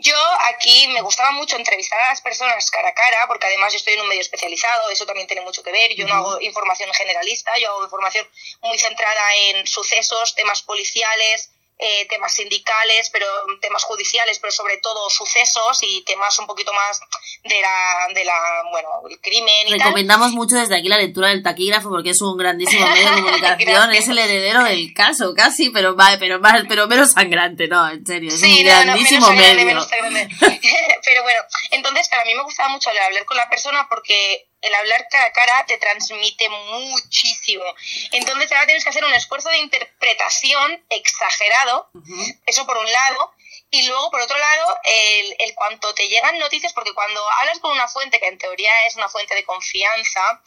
Yo 0.00 0.16
aquí 0.48 0.88
me 0.88 1.02
gustaba 1.02 1.32
mucho 1.32 1.56
entrevistar 1.56 2.00
a 2.00 2.08
las 2.08 2.20
personas 2.20 2.70
cara 2.70 2.88
a 2.88 2.94
cara, 2.94 3.26
porque 3.26 3.46
además 3.46 3.72
yo 3.72 3.78
estoy 3.78 3.94
en 3.94 4.00
un 4.02 4.08
medio 4.08 4.20
especializado, 4.20 4.90
eso 4.90 5.06
también 5.06 5.26
tiene 5.26 5.42
mucho 5.42 5.62
que 5.62 5.72
ver. 5.72 5.94
Yo 5.94 6.06
no 6.06 6.14
hago 6.14 6.40
información 6.40 6.92
generalista, 6.92 7.56
yo 7.58 7.70
hago 7.70 7.84
información 7.84 8.26
muy 8.62 8.78
centrada 8.78 9.36
en 9.36 9.66
sucesos, 9.66 10.34
temas 10.34 10.62
policiales, 10.62 11.50
eh, 11.82 12.06
temas 12.08 12.34
sindicales, 12.34 13.08
pero 13.10 13.26
temas 13.60 13.84
judiciales, 13.84 14.38
pero 14.38 14.52
sobre 14.52 14.76
todo 14.78 15.08
sucesos 15.08 15.78
y 15.82 16.02
temas 16.04 16.38
un 16.38 16.46
poquito 16.46 16.72
más 16.74 17.00
de 17.44 17.60
la, 17.60 18.08
de 18.14 18.24
la 18.24 18.34
bueno, 18.70 18.88
el 19.08 19.18
crimen 19.20 19.66
y 19.66 19.70
tal. 19.70 19.78
Recomendamos 19.80 20.32
mucho 20.32 20.56
desde 20.56 20.76
aquí 20.76 20.88
la 20.88 20.98
lectura 20.98 21.28
del 21.28 21.42
taquígrafo 21.42 21.88
porque 21.88 22.10
es 22.10 22.20
un 22.20 22.36
grandísimo 22.36 22.86
medio 22.86 23.10
de 23.10 23.14
comunicación, 23.22 23.94
es 23.94 24.08
el 24.08 24.18
heredero 24.18 24.62
del 24.64 24.92
caso, 24.92 25.32
casi, 25.34 25.70
pero 25.70 25.96
va, 25.96 26.16
pero 26.18 26.38
más, 26.38 26.64
pero 26.68 26.86
menos 26.86 27.12
sangrante, 27.12 27.66
no, 27.66 27.88
en 27.88 28.04
serio, 28.06 28.28
es 28.28 28.40
Sí, 28.40 28.60
un 28.60 28.66
no, 28.66 28.72
no, 28.72 28.82
grandísimo 28.84 29.26
menos 29.30 29.36
grande, 29.40 29.54
medio. 29.54 29.66
menos 29.66 29.88
grande. 29.88 30.28
Pero 31.04 31.22
bueno, 31.22 31.40
entonces 31.70 32.08
a 32.12 32.24
mí 32.24 32.34
me 32.34 32.42
gustaba 32.42 32.68
mucho 32.68 32.90
hablar 32.90 33.24
con 33.24 33.36
la 33.36 33.48
persona 33.48 33.86
porque 33.88 34.46
el 34.62 34.74
hablar 34.74 35.06
cara 35.10 35.26
a 35.26 35.32
cara 35.32 35.66
te 35.66 35.78
transmite 35.78 36.48
muchísimo. 36.48 37.64
Entonces 38.12 38.50
ahora 38.52 38.66
tienes 38.66 38.84
que 38.84 38.90
hacer 38.90 39.04
un 39.04 39.14
esfuerzo 39.14 39.48
de 39.48 39.58
interpretación 39.58 40.84
exagerado, 40.90 41.90
eso 42.46 42.66
por 42.66 42.76
un 42.76 42.90
lado. 42.90 43.32
Y 43.72 43.86
luego, 43.86 44.10
por 44.10 44.20
otro 44.20 44.36
lado, 44.36 44.78
el, 44.82 45.36
el 45.38 45.54
cuanto 45.54 45.94
te 45.94 46.08
llegan 46.08 46.38
noticias, 46.40 46.72
porque 46.72 46.92
cuando 46.92 47.20
hablas 47.38 47.60
con 47.60 47.70
una 47.70 47.86
fuente 47.86 48.18
que 48.18 48.26
en 48.26 48.36
teoría 48.36 48.86
es 48.86 48.96
una 48.96 49.08
fuente 49.08 49.36
de 49.36 49.44
confianza, 49.44 50.42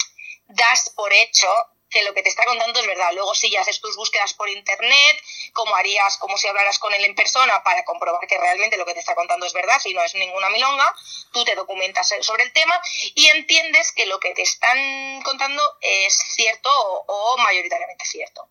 das 0.48 0.92
por 0.95 1.12
hecho 1.13 1.48
que 1.94 2.04
lo 2.04 2.13
que 2.13 2.24
te 2.24 2.30
está 2.30 2.44
contando 2.45 2.80
es 2.80 2.88
verdad. 2.88 3.12
Luego 3.13 3.34
sí 3.36 3.50
ya 3.50 3.62
haces 3.62 3.80
tus 3.80 3.95
búsquedas 3.95 4.34
por 4.34 4.50
internet, 4.50 5.24
como 5.54 5.75
harías, 5.75 6.18
como 6.18 6.38
si 6.38 6.48
hablaras 6.48 6.80
con 6.80 6.94
él 6.94 7.06
en 7.06 7.16
persona 7.16 7.63
para 7.63 7.86
comprobar 7.86 8.28
que 8.28 8.38
realmente 8.38 8.78
lo 8.78 8.86
que 8.86 8.94
te 8.94 9.00
está 9.00 9.16
contando 9.16 9.45
es 9.45 9.54
verdad, 9.54 9.80
si 9.80 9.94
no 9.94 10.04
es 10.04 10.16
ninguna 10.16 10.50
milonga, 10.50 10.94
tú 11.31 11.45
te 11.45 11.56
documentas 11.56 12.13
sobre 12.22 12.44
el 12.44 12.51
tema 12.51 12.80
y 13.16 13.28
entiendes 13.28 13.92
que 13.92 14.06
lo 14.07 14.19
que 14.19 14.34
te 14.34 14.42
están 14.42 15.22
contando 15.22 15.62
es 15.81 16.18
cierto 16.36 16.69
o, 16.69 17.06
o 17.07 17.38
mayoritariamente 17.38 18.06
cierto. 18.06 18.50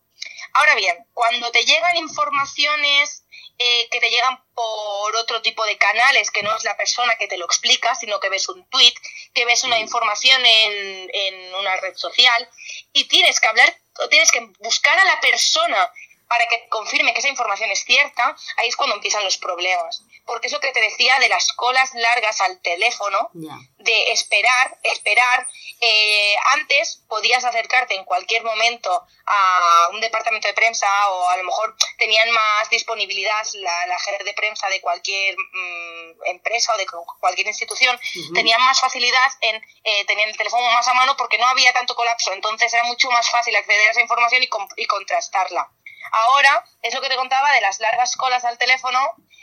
Ahora 0.54 0.74
bien, 0.74 0.96
cuando 1.14 1.50
te 1.50 1.64
llegan 1.64 1.96
informaciones 1.96 3.24
eh, 3.58 3.88
que 3.90 4.00
te 4.00 4.10
llegan 4.10 4.42
por 4.54 5.14
otro 5.16 5.40
tipo 5.40 5.64
de 5.64 5.78
canales, 5.78 6.30
que 6.30 6.42
no 6.42 6.56
es 6.56 6.64
la 6.64 6.76
persona 6.76 7.14
que 7.16 7.28
te 7.28 7.36
lo 7.36 7.44
explica, 7.46 7.94
sino 7.94 8.18
que 8.18 8.28
ves 8.28 8.48
un 8.48 8.68
tweet, 8.68 8.94
que 9.34 9.44
ves 9.44 9.62
una 9.64 9.78
información 9.78 10.44
en, 10.44 11.10
en 11.12 11.54
una 11.54 11.76
red 11.76 11.94
social 11.94 12.48
y 12.92 13.04
tienes 13.08 13.40
que 13.40 13.48
hablar, 13.48 13.74
tienes 14.10 14.30
que 14.30 14.40
buscar 14.60 14.98
a 14.98 15.04
la 15.04 15.20
persona 15.20 15.90
para 16.32 16.46
que 16.46 16.66
confirme 16.70 17.12
que 17.12 17.18
esa 17.20 17.28
información 17.28 17.70
es 17.70 17.84
cierta, 17.84 18.34
ahí 18.56 18.68
es 18.68 18.76
cuando 18.76 18.96
empiezan 18.96 19.22
los 19.22 19.36
problemas. 19.36 20.02
Porque 20.24 20.46
es 20.46 20.52
lo 20.54 20.60
que 20.60 20.72
te 20.72 20.80
decía 20.80 21.18
de 21.18 21.28
las 21.28 21.52
colas 21.52 21.92
largas 21.92 22.40
al 22.40 22.58
teléfono, 22.62 23.28
de 23.76 24.12
esperar, 24.12 24.78
esperar. 24.82 25.46
Eh, 25.84 26.34
antes 26.58 27.02
podías 27.08 27.44
acercarte 27.44 27.94
en 27.96 28.04
cualquier 28.04 28.44
momento 28.44 29.04
a 29.26 29.88
un 29.90 30.00
departamento 30.00 30.46
de 30.48 30.54
prensa 30.54 30.86
o 31.10 31.28
a 31.28 31.36
lo 31.36 31.44
mejor 31.44 31.76
tenían 31.98 32.30
más 32.30 32.70
disponibilidad 32.70 33.44
la, 33.54 33.86
la 33.88 33.98
gente 33.98 34.24
de 34.24 34.32
prensa 34.32 34.68
de 34.68 34.80
cualquier 34.80 35.34
mm, 35.36 36.24
empresa 36.26 36.72
o 36.74 36.78
de 36.78 36.86
cu- 36.86 37.04
cualquier 37.20 37.48
institución, 37.48 37.98
tenían 38.32 38.60
más 38.62 38.80
facilidad 38.80 39.30
en 39.40 39.56
eh, 39.84 40.04
tener 40.06 40.28
el 40.28 40.36
teléfono 40.36 40.64
más 40.70 40.86
a 40.88 40.94
mano 40.94 41.16
porque 41.16 41.36
no 41.38 41.46
había 41.48 41.72
tanto 41.72 41.94
colapso, 41.96 42.32
entonces 42.32 42.72
era 42.72 42.84
mucho 42.84 43.10
más 43.10 43.28
fácil 43.28 43.54
acceder 43.56 43.88
a 43.88 43.90
esa 43.90 44.00
información 44.00 44.42
y 44.76 44.86
contrastarla. 44.86 45.68
Ahora 46.12 46.64
es 46.82 46.94
lo 46.94 47.00
que 47.00 47.08
te 47.08 47.16
contaba 47.16 47.52
de 47.52 47.60
las 47.60 47.80
largas 47.80 48.16
colas 48.16 48.44
al 48.44 48.58
teléfono 48.58 48.98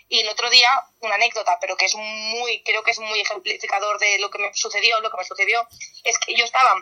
y 0.07 0.19
el 0.19 0.29
otro 0.29 0.49
día 0.49 0.69
una 1.01 1.15
anécdota, 1.15 1.57
pero 1.59 1.75
que 1.75 1.85
es 1.85 1.95
muy, 1.95 2.63
creo 2.63 2.83
que 2.83 2.91
es 2.91 2.99
muy 2.99 3.19
ejemplificador 3.19 3.99
de 3.99 4.19
lo 4.19 4.29
que 4.29 4.39
me 4.39 4.53
sucedió, 4.53 4.99
lo 5.01 5.11
que 5.11 5.17
me 5.17 5.25
sucedió 5.25 5.67
es 6.03 6.17
que 6.19 6.35
yo 6.35 6.45
estaba 6.45 6.73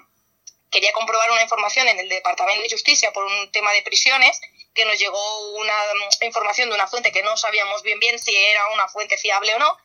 quería 0.70 0.92
comprobar 0.92 1.32
una 1.32 1.42
información 1.42 1.88
en 1.88 2.00
el 2.00 2.10
Departamento 2.10 2.62
de 2.62 2.70
Justicia 2.70 3.12
por 3.14 3.24
un 3.24 3.52
tema 3.52 3.72
de 3.72 3.82
prisiones, 3.82 4.40
que 4.74 4.86
nos 4.86 5.00
llegó 5.00 5.58
una 5.58 5.74
mm, 5.74 6.26
información 6.26 6.70
de 6.70 6.76
una 6.76 6.88
fuente 6.88 7.12
que 7.12 7.24
no 7.24 7.36
sabíamos 7.38 7.82
bien 7.84 8.00
bien 8.00 8.20
si 8.20 8.36
era 8.36 8.68
una 8.74 8.88
fuente 8.88 9.18
fiable 9.18 9.56
o 9.56 9.60
no, 9.60 9.78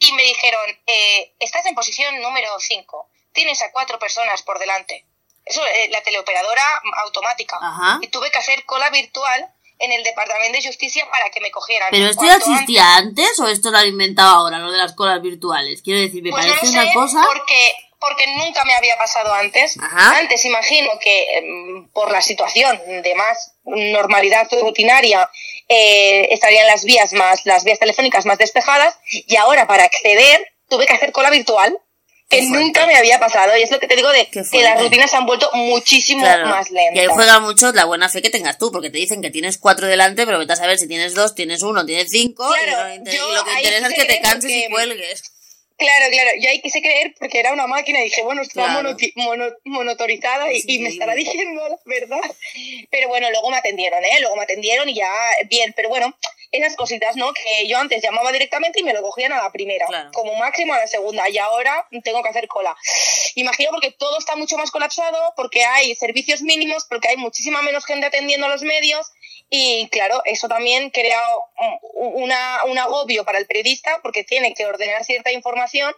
y 0.00 0.12
me 0.12 0.22
dijeron, 0.24 0.80
eh, 0.86 1.32
estás 1.38 1.64
en 1.66 1.74
posición 1.74 2.20
número 2.20 2.58
5, 2.58 3.08
tienes 3.32 3.62
a 3.62 3.70
cuatro 3.70 3.98
personas 3.98 4.42
por 4.42 4.58
delante. 4.58 5.04
Eso, 5.50 5.66
eh, 5.66 5.88
la 5.90 6.00
teleoperadora 6.02 6.62
automática. 7.04 7.58
Ajá. 7.60 7.98
Y 8.00 8.08
tuve 8.08 8.30
que 8.30 8.38
hacer 8.38 8.64
cola 8.64 8.88
virtual 8.90 9.52
en 9.80 9.92
el 9.92 10.04
Departamento 10.04 10.58
de 10.58 10.66
Justicia 10.66 11.08
para 11.10 11.30
que 11.30 11.40
me 11.40 11.50
cogieran. 11.50 11.88
¿Pero 11.90 12.06
esto 12.06 12.24
ya 12.24 12.36
existía 12.36 12.96
antes 12.96 13.38
o 13.40 13.48
esto 13.48 13.70
lo 13.70 13.78
han 13.78 13.88
inventado 13.88 14.36
ahora, 14.36 14.58
lo 14.58 14.70
de 14.70 14.78
las 14.78 14.94
colas 14.94 15.20
virtuales? 15.20 15.82
Quiero 15.82 16.00
decir, 16.00 16.22
me 16.22 16.30
Pues 16.30 16.46
no 16.46 16.52
parece 16.52 16.66
lo 16.66 16.72
sé, 16.72 16.78
una 16.78 16.92
cosa... 16.92 17.24
Porque, 17.26 17.74
porque 17.98 18.26
nunca 18.28 18.64
me 18.64 18.74
había 18.74 18.96
pasado 18.96 19.32
antes. 19.32 19.76
Ajá. 19.80 20.18
Antes 20.18 20.44
imagino 20.44 20.90
que 21.00 21.38
em, 21.38 21.88
por 21.88 22.12
la 22.12 22.20
situación 22.20 22.78
de 23.02 23.14
más 23.14 23.54
normalidad 23.64 24.48
rutinaria 24.60 25.30
eh, 25.68 26.28
estarían 26.30 26.66
las 26.66 26.84
vías 26.84 27.12
más, 27.14 27.46
las 27.46 27.64
vías 27.64 27.78
telefónicas 27.78 28.26
más 28.26 28.38
despejadas 28.38 28.98
y 29.10 29.36
ahora 29.36 29.66
para 29.66 29.84
acceder 29.84 30.46
tuve 30.68 30.86
que 30.86 30.92
hacer 30.92 31.12
cola 31.12 31.30
virtual. 31.30 31.78
Que 32.30 32.42
nunca 32.42 32.86
me 32.86 32.96
había 32.96 33.18
pasado. 33.18 33.56
Y 33.58 33.62
es 33.62 33.70
lo 33.70 33.80
que 33.80 33.88
te 33.88 33.96
digo 33.96 34.08
de 34.10 34.26
que 34.26 34.62
las 34.62 34.80
rutinas 34.80 35.10
se 35.10 35.16
han 35.16 35.26
vuelto 35.26 35.50
muchísimo 35.52 36.22
más 36.22 36.70
lentas. 36.70 36.96
Y 36.96 36.98
ahí 37.00 37.06
juega 37.08 37.40
mucho 37.40 37.72
la 37.72 37.84
buena 37.84 38.08
fe 38.08 38.22
que 38.22 38.30
tengas 38.30 38.56
tú, 38.56 38.70
porque 38.70 38.88
te 38.88 38.98
dicen 38.98 39.20
que 39.20 39.30
tienes 39.30 39.58
cuatro 39.58 39.88
delante, 39.88 40.24
pero 40.24 40.38
vete 40.38 40.52
a 40.52 40.56
saber 40.56 40.78
si 40.78 40.86
tienes 40.86 41.14
dos, 41.14 41.34
tienes 41.34 41.62
uno, 41.62 41.84
tienes 41.84 42.08
cinco, 42.08 42.48
y, 42.48 42.70
lo, 42.70 43.44
que 43.44 43.52
interesa 43.58 43.88
es 43.88 43.94
que 43.94 44.04
te 44.04 44.20
canses 44.20 44.50
y 44.50 44.70
cuelgues. 44.70 45.22
Claro, 45.76 46.10
claro, 46.10 46.30
yo 46.38 46.50
ahí 46.50 46.60
quise 46.60 46.82
creer 46.82 47.14
porque 47.18 47.40
era 47.40 47.54
una 47.54 47.66
máquina 47.66 48.00
y 48.00 48.04
dije, 48.04 48.22
bueno, 48.22 48.42
está 48.42 48.82
monotorizada 49.64 50.52
y, 50.52 50.78
me 50.78 50.90
estará 50.90 51.14
diciendo 51.14 51.62
la 51.68 51.78
verdad. 51.86 52.20
Pero 52.90 53.08
bueno, 53.08 53.30
luego 53.30 53.50
me 53.50 53.56
atendieron, 53.56 54.04
¿eh? 54.04 54.20
Luego 54.20 54.36
me 54.36 54.42
atendieron 54.42 54.88
y 54.88 54.94
ya, 54.94 55.10
bien, 55.48 55.72
pero 55.74 55.88
bueno, 55.88 56.14
esas 56.52 56.76
cositas, 56.76 57.16
¿no? 57.16 57.32
Que 57.32 57.68
yo 57.68 57.78
antes 57.78 58.02
llamaba 58.02 58.32
directamente 58.32 58.80
y 58.80 58.82
me 58.82 58.92
lo 58.92 59.02
cogían 59.02 59.32
a 59.32 59.42
la 59.42 59.52
primera, 59.52 59.86
como 60.12 60.34
máximo 60.36 60.74
a 60.74 60.78
la 60.78 60.86
segunda, 60.86 61.28
y 61.28 61.38
ahora 61.38 61.86
tengo 62.02 62.22
que 62.22 62.28
hacer 62.28 62.48
cola. 62.48 62.76
Imagino 63.34 63.70
porque 63.70 63.92
todo 63.92 64.18
está 64.18 64.36
mucho 64.36 64.56
más 64.58 64.70
colapsado, 64.70 65.32
porque 65.36 65.64
hay 65.64 65.94
servicios 65.94 66.42
mínimos, 66.42 66.86
porque 66.88 67.08
hay 67.08 67.16
muchísima 67.16 67.62
menos 67.62 67.84
gente 67.84 68.06
atendiendo 68.06 68.46
a 68.46 68.50
los 68.50 68.62
medios, 68.62 69.10
y 69.48 69.88
claro, 69.88 70.22
eso 70.24 70.48
también 70.48 70.90
crea 70.90 71.20
una, 71.94 72.64
un 72.66 72.78
agobio 72.78 73.24
para 73.24 73.38
el 73.38 73.46
periodista, 73.46 74.00
porque 74.02 74.24
tiene 74.24 74.54
que 74.54 74.66
ordenar 74.66 75.04
cierta 75.04 75.32
información 75.32 75.94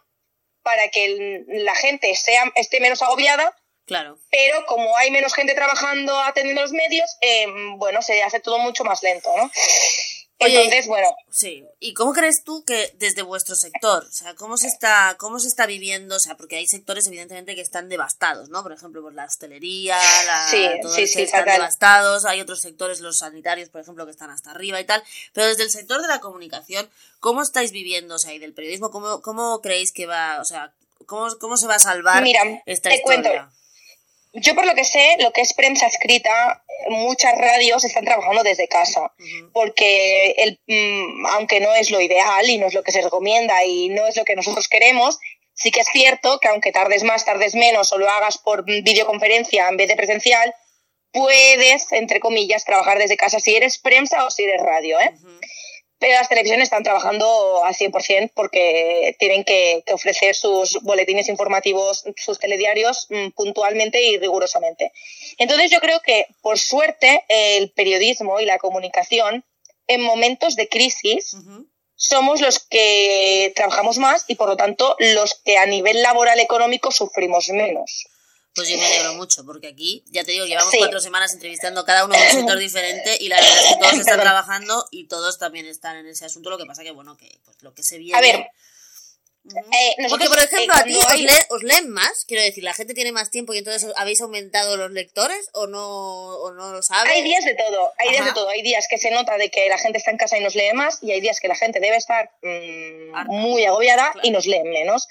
para 0.62 0.88
que 0.88 1.44
la 1.48 1.74
gente 1.74 2.14
sea, 2.14 2.50
esté 2.54 2.80
menos 2.80 3.02
agobiada 3.02 3.54
Claro. 3.86 4.18
Pero 4.30 4.64
como 4.66 4.96
hay 4.96 5.10
menos 5.10 5.34
gente 5.34 5.54
trabajando 5.54 6.18
atendiendo 6.20 6.62
los 6.62 6.72
medios, 6.72 7.16
eh, 7.20 7.46
bueno, 7.76 8.00
se 8.00 8.22
hace 8.22 8.40
todo 8.40 8.58
mucho 8.58 8.84
más 8.84 9.02
lento, 9.02 9.28
¿no? 9.36 9.50
Entonces, 10.46 10.86
bueno. 10.86 11.08
Sí. 11.30 11.64
¿Y 11.80 11.94
cómo 11.94 12.12
crees 12.12 12.42
tú 12.44 12.64
que 12.64 12.94
desde 12.98 13.22
vuestro 13.22 13.54
sector, 13.54 14.04
o 14.04 14.12
sea, 14.12 14.34
cómo 14.34 14.56
se 14.56 14.66
está, 14.66 15.16
cómo 15.18 15.38
se 15.38 15.48
está 15.48 15.66
viviendo? 15.66 16.16
O 16.16 16.18
sea, 16.18 16.36
porque 16.36 16.56
hay 16.56 16.66
sectores 16.66 17.06
evidentemente 17.06 17.54
que 17.54 17.60
están 17.60 17.88
devastados, 17.88 18.48
¿no? 18.48 18.62
Por 18.62 18.72
ejemplo, 18.72 19.02
pues 19.02 19.14
la 19.14 19.24
hostelería, 19.24 19.96
la, 20.26 20.48
sí, 20.50 20.68
sí, 20.94 21.06
sí, 21.06 21.22
están 21.22 21.44
devastados. 21.44 22.24
Hay 22.24 22.40
otros 22.40 22.60
sectores, 22.60 23.00
los 23.00 23.18
sanitarios, 23.18 23.68
por 23.68 23.80
ejemplo, 23.80 24.04
que 24.04 24.12
están 24.12 24.30
hasta 24.30 24.50
arriba 24.50 24.80
y 24.80 24.84
tal. 24.84 25.02
Pero 25.32 25.46
desde 25.46 25.62
el 25.62 25.70
sector 25.70 26.00
de 26.02 26.08
la 26.08 26.20
comunicación, 26.20 26.88
¿cómo 27.20 27.42
estáis 27.42 27.72
viviendo, 27.72 28.16
o 28.16 28.18
sea, 28.18 28.34
y 28.34 28.38
del 28.38 28.54
periodismo, 28.54 28.90
cómo, 28.90 29.22
cómo 29.22 29.60
creéis 29.60 29.92
que 29.92 30.06
va, 30.06 30.40
o 30.40 30.44
sea, 30.44 30.72
cómo, 31.06 31.28
cómo 31.38 31.56
se 31.56 31.66
va 31.66 31.76
a 31.76 31.80
salvar 31.80 32.22
Mira, 32.22 32.40
esta 32.66 32.90
te 32.90 32.96
historia? 32.96 33.22
Cuento. 33.22 33.61
Yo 34.34 34.54
por 34.54 34.64
lo 34.64 34.74
que 34.74 34.84
sé, 34.84 35.16
lo 35.18 35.32
que 35.32 35.42
es 35.42 35.52
prensa 35.52 35.86
escrita, 35.86 36.64
muchas 36.88 37.36
radios 37.36 37.84
están 37.84 38.04
trabajando 38.04 38.42
desde 38.42 38.66
casa, 38.66 39.12
porque 39.52 40.34
el, 40.38 40.58
mm, 40.66 41.26
aunque 41.26 41.60
no 41.60 41.74
es 41.74 41.90
lo 41.90 42.00
ideal 42.00 42.48
y 42.48 42.56
no 42.56 42.66
es 42.66 42.74
lo 42.74 42.82
que 42.82 42.92
se 42.92 43.02
recomienda 43.02 43.64
y 43.64 43.90
no 43.90 44.06
es 44.06 44.16
lo 44.16 44.24
que 44.24 44.34
nosotros 44.34 44.68
queremos, 44.68 45.18
sí 45.54 45.70
que 45.70 45.80
es 45.80 45.88
cierto 45.92 46.38
que 46.38 46.48
aunque 46.48 46.72
tardes 46.72 47.02
más, 47.02 47.24
tardes 47.24 47.54
menos 47.54 47.92
o 47.92 47.98
lo 47.98 48.08
hagas 48.08 48.38
por 48.38 48.64
videoconferencia 48.64 49.68
en 49.68 49.76
vez 49.76 49.88
de 49.88 49.96
presencial, 49.96 50.54
puedes, 51.12 51.92
entre 51.92 52.20
comillas, 52.20 52.64
trabajar 52.64 52.98
desde 52.98 53.16
casa 53.16 53.38
si 53.38 53.54
eres 53.54 53.78
prensa 53.78 54.24
o 54.24 54.30
si 54.30 54.44
eres 54.44 54.62
radio. 54.62 54.98
¿eh? 54.98 55.12
Pero 56.02 56.14
las 56.14 56.28
televisiones 56.28 56.64
están 56.64 56.82
trabajando 56.82 57.64
al 57.64 57.74
100% 57.76 58.32
porque 58.34 59.14
tienen 59.20 59.44
que, 59.44 59.84
ofrecer 59.92 60.34
sus 60.34 60.82
boletines 60.82 61.28
informativos, 61.28 62.02
sus 62.16 62.40
telediarios 62.40 63.06
mm, 63.08 63.28
puntualmente 63.36 64.02
y 64.02 64.18
rigurosamente. 64.18 64.90
Entonces 65.38 65.70
yo 65.70 65.78
creo 65.78 66.00
que, 66.00 66.26
por 66.40 66.58
suerte, 66.58 67.24
el 67.28 67.70
periodismo 67.70 68.40
y 68.40 68.46
la 68.46 68.58
comunicación 68.58 69.44
en 69.86 70.02
momentos 70.02 70.56
de 70.56 70.68
crisis 70.68 71.36
somos 71.94 72.40
los 72.40 72.58
que 72.58 73.52
trabajamos 73.54 73.98
más 73.98 74.24
y, 74.26 74.34
por 74.34 74.48
lo 74.48 74.56
tanto, 74.56 74.96
los 74.98 75.34
que 75.44 75.56
a 75.56 75.66
nivel 75.66 76.02
laboral 76.02 76.40
económico 76.40 76.90
sufrimos 76.90 77.48
menos. 77.50 78.08
Pues 78.54 78.68
yo 78.68 78.76
me 78.76 78.84
alegro 78.84 79.14
mucho, 79.14 79.46
porque 79.46 79.68
aquí, 79.68 80.04
ya 80.08 80.24
te 80.24 80.32
digo, 80.32 80.44
llevamos 80.44 80.74
cuatro 80.76 81.00
semanas 81.00 81.32
entrevistando 81.32 81.86
cada 81.86 82.04
uno 82.04 82.14
de 82.14 82.22
un 82.22 82.30
sector 82.30 82.58
diferente 82.58 83.16
y 83.18 83.28
la 83.28 83.36
verdad 83.36 83.58
es 83.58 83.68
que 83.68 83.80
todos 83.80 83.94
están 83.94 84.20
trabajando 84.20 84.86
y 84.90 85.06
todos 85.06 85.38
también 85.38 85.66
están 85.66 85.96
en 85.96 86.06
ese 86.06 86.26
asunto. 86.26 86.50
Lo 86.50 86.58
que 86.58 86.66
pasa 86.66 86.82
que, 86.82 86.90
bueno, 86.90 87.16
que 87.16 87.40
pues, 87.44 87.62
lo 87.62 87.72
que 87.72 87.82
se 87.82 87.98
viene... 87.98 88.18
A 88.18 88.20
ver, 88.20 88.46
eh, 89.44 90.08
porque, 90.08 90.28
por 90.28 90.38
ejemplo, 90.38 90.72
a 90.72 90.84
ti 90.84 90.96
os, 91.50 91.62
leen 91.64 91.90
más, 91.90 92.24
quiero 92.26 92.44
decir, 92.44 92.62
la 92.62 92.74
gente 92.74 92.94
tiene 92.94 93.10
más 93.10 93.30
tiempo 93.30 93.52
y 93.52 93.58
entonces 93.58 93.90
habéis 93.96 94.20
aumentado 94.20 94.76
los 94.76 94.92
lectores 94.92 95.50
o 95.52 95.66
no, 95.66 95.84
o 95.84 96.52
no 96.52 96.72
lo 96.72 96.82
sabes. 96.82 97.10
Hay 97.12 97.22
días 97.22 97.44
de 97.44 97.56
todo, 97.56 97.92
hay 97.98 98.10
días 98.10 98.24
de 98.24 98.32
todo. 98.32 98.48
Hay 98.48 98.62
días 98.62 98.86
que 98.88 98.98
se 98.98 99.10
nota 99.10 99.36
de 99.38 99.50
que 99.50 99.68
la 99.68 99.78
gente 99.78 99.98
está 99.98 100.12
en 100.12 100.16
casa 100.16 100.38
y 100.38 100.42
nos 100.42 100.54
lee 100.54 100.72
más 100.74 101.02
y 101.02 101.10
hay 101.10 101.20
días 101.20 101.40
que 101.40 101.48
la 101.48 101.56
gente 101.56 101.80
debe 101.80 101.96
estar 101.96 102.30
mm, 102.42 103.26
muy 103.26 103.64
agobiada 103.64 104.14
y 104.22 104.30
nos 104.30 104.46
leen 104.46 104.70
menos. 104.70 105.08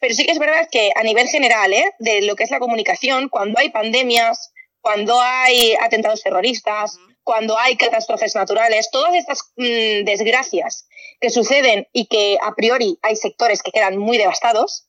Pero 0.00 0.14
sí 0.14 0.24
que 0.24 0.32
es 0.32 0.38
verdad 0.38 0.68
que 0.70 0.92
a 0.96 1.02
nivel 1.02 1.28
general, 1.28 1.72
¿eh? 1.72 1.92
de 1.98 2.22
lo 2.22 2.34
que 2.34 2.44
es 2.44 2.50
la 2.50 2.58
comunicación, 2.58 3.28
cuando 3.28 3.58
hay 3.58 3.70
pandemias, 3.70 4.52
cuando 4.80 5.20
hay 5.20 5.74
atentados 5.80 6.22
terroristas, 6.22 6.98
cuando 7.22 7.58
hay 7.58 7.76
catástrofes 7.76 8.34
naturales, 8.34 8.90
todas 8.90 9.14
estas 9.14 9.52
mm, 9.56 10.04
desgracias 10.04 10.88
que 11.20 11.30
suceden 11.30 11.86
y 11.92 12.06
que 12.06 12.38
a 12.42 12.54
priori 12.54 12.98
hay 13.02 13.14
sectores 13.14 13.62
que 13.62 13.72
quedan 13.72 13.98
muy 13.98 14.16
devastados, 14.16 14.88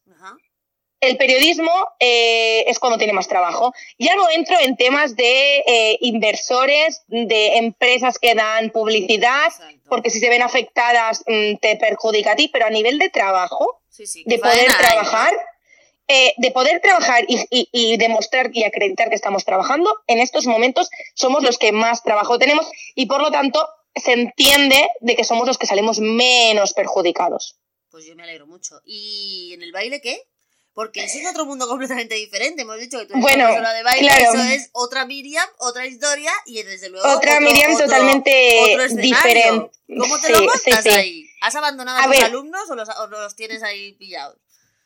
el 1.01 1.17
periodismo 1.17 1.71
eh, 1.99 2.63
es 2.67 2.77
cuando 2.77 2.99
tiene 2.99 3.13
más 3.13 3.27
trabajo. 3.27 3.73
Ya 3.97 4.15
no 4.15 4.29
entro 4.29 4.55
en 4.61 4.77
temas 4.77 5.15
de 5.15 5.63
eh, 5.65 5.97
inversores, 6.01 7.03
de 7.07 7.57
empresas 7.57 8.19
que 8.19 8.35
dan 8.35 8.69
publicidad, 8.69 9.51
porque 9.89 10.11
si 10.11 10.19
se 10.19 10.29
ven 10.29 10.43
afectadas 10.43 11.23
mm, 11.25 11.55
te 11.57 11.75
perjudica 11.77 12.33
a 12.33 12.35
ti, 12.35 12.47
pero 12.47 12.67
a 12.67 12.69
nivel 12.69 12.99
de 12.99 13.09
trabajo, 13.09 13.81
de 14.25 14.37
poder 14.37 14.67
trabajar, 14.77 15.33
eh, 16.07 16.33
de 16.37 16.51
poder 16.51 16.81
trabajar 16.81 17.25
y, 17.27 17.97
demostrar 17.97 18.51
y 18.53 18.63
acreditar 18.63 19.09
que 19.09 19.15
estamos 19.15 19.43
trabajando, 19.43 19.97
en 20.05 20.19
estos 20.19 20.45
momentos 20.45 20.89
somos 21.15 21.43
los 21.43 21.57
que 21.57 21.71
más 21.71 22.03
trabajo 22.03 22.37
tenemos 22.37 22.69
y 22.93 23.07
por 23.07 23.21
lo 23.21 23.31
tanto 23.31 23.67
se 23.95 24.13
entiende 24.13 24.89
de 24.99 25.15
que 25.15 25.23
somos 25.23 25.47
los 25.47 25.57
que 25.57 25.65
salimos 25.65 25.99
menos 25.99 26.73
perjudicados. 26.73 27.57
Pues 27.89 28.05
yo 28.05 28.15
me 28.15 28.23
alegro 28.23 28.45
mucho. 28.45 28.81
¿Y 28.85 29.51
en 29.53 29.63
el 29.63 29.71
baile 29.71 29.99
qué? 29.99 30.30
Porque 30.73 31.03
eso 31.03 31.19
es 31.19 31.29
otro 31.29 31.45
mundo 31.45 31.67
completamente 31.67 32.15
diferente. 32.15 32.61
Hemos 32.61 32.79
dicho 32.79 32.97
que 32.99 33.05
tú 33.05 33.13
eres 33.13 33.21
bueno, 33.21 33.47
de 33.47 33.83
baile, 33.83 34.09
eso 34.21 34.41
es 34.41 34.69
otra 34.71 35.05
Miriam, 35.05 35.47
otra 35.59 35.85
historia 35.85 36.31
y 36.45 36.63
desde 36.63 36.89
luego. 36.89 37.07
Otra 37.09 37.39
Miriam 37.41 37.77
totalmente 37.77 38.77
diferente. 38.95 39.69
¿Cómo 39.99 40.19
te 40.19 40.29
lo 40.31 40.43
montas 40.43 40.85
ahí? 40.85 41.27
¿Has 41.41 41.55
abandonado 41.55 41.99
a, 41.99 42.03
tus 42.05 42.23
alumnos 42.23 42.69
o 42.69 42.75
los, 42.75 43.35
tienes 43.35 43.63
ahí 43.63 43.93
pillados? 43.93 44.37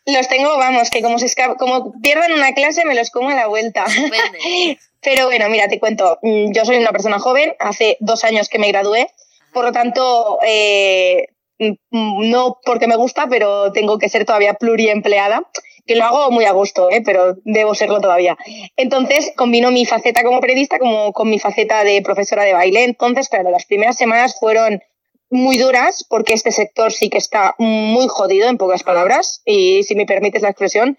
Los 0.08 0.28
tengo, 0.28 0.58
vamos, 0.58 0.90
que 0.90 1.02
como, 1.02 1.20
se 1.20 1.28
como 1.58 1.94
pierdan 2.02 2.32
una 2.32 2.54
clase 2.54 2.86
me 2.86 2.96
los 2.96 3.12
como 3.12 3.30
a 3.30 3.36
la 3.36 3.48
vuelta. 3.48 3.86
Pero 5.02 5.28
bueno, 5.28 5.50
mira, 5.50 5.68
te 5.68 5.80
cuento. 5.80 6.18
Mm, 6.24 6.52
yo 6.52 6.66
soy 6.66 6.78
una 6.78 6.92
persona 6.92 7.20
joven, 7.20 7.54
hace 7.60 7.98
dos 8.00 8.24
años 8.24 8.50
que 8.50 8.58
me 8.58 8.70
gradué, 8.70 9.08
por 9.54 9.66
lo 9.66 9.72
tanto, 9.72 10.40
eh, 10.44 11.28
mm, 11.60 12.30
no 12.30 12.60
porque 12.66 12.88
me 12.88 12.96
gusta, 12.96 13.28
pero 13.28 13.72
tengo 13.72 14.00
que 14.00 14.10
ser 14.10 14.26
todavía 14.26 14.56
pluriempleada 14.56 15.44
que 15.86 15.96
lo 15.96 16.06
hago 16.06 16.32
muy 16.32 16.46
a 16.46 16.52
gusto, 16.52 16.90
¿eh? 16.90 17.02
pero 17.06 17.36
debo 17.44 17.76
serlo 17.76 18.02
todavía. 18.02 18.38
Entonces, 18.76 19.32
combino 19.36 19.72
mi 19.72 19.86
faceta 19.86 20.24
como 20.24 20.42
periodista 20.42 20.80
como 20.80 21.14
con 21.14 21.30
mi 21.30 21.40
faceta 21.40 21.84
de 21.84 22.02
profesora 22.02 22.44
de 22.44 22.54
baile. 22.54 22.84
Entonces, 22.84 23.30
claro, 23.30 23.52
las 23.52 23.66
primeras 23.66 23.98
semanas 23.98 24.38
fueron 24.40 24.82
muy 25.30 25.58
duras 25.58 26.06
porque 26.08 26.34
este 26.34 26.52
sector 26.52 26.92
sí 26.92 27.10
que 27.10 27.18
está 27.18 27.56
muy 27.58 28.08
jodido, 28.08 28.48
en 28.48 28.58
pocas 28.58 28.84
palabras, 28.84 29.42
y 29.46 29.84
si 29.84 29.96
me 29.96 30.06
permites 30.06 30.42
la 30.42 30.50
expresión, 30.50 30.98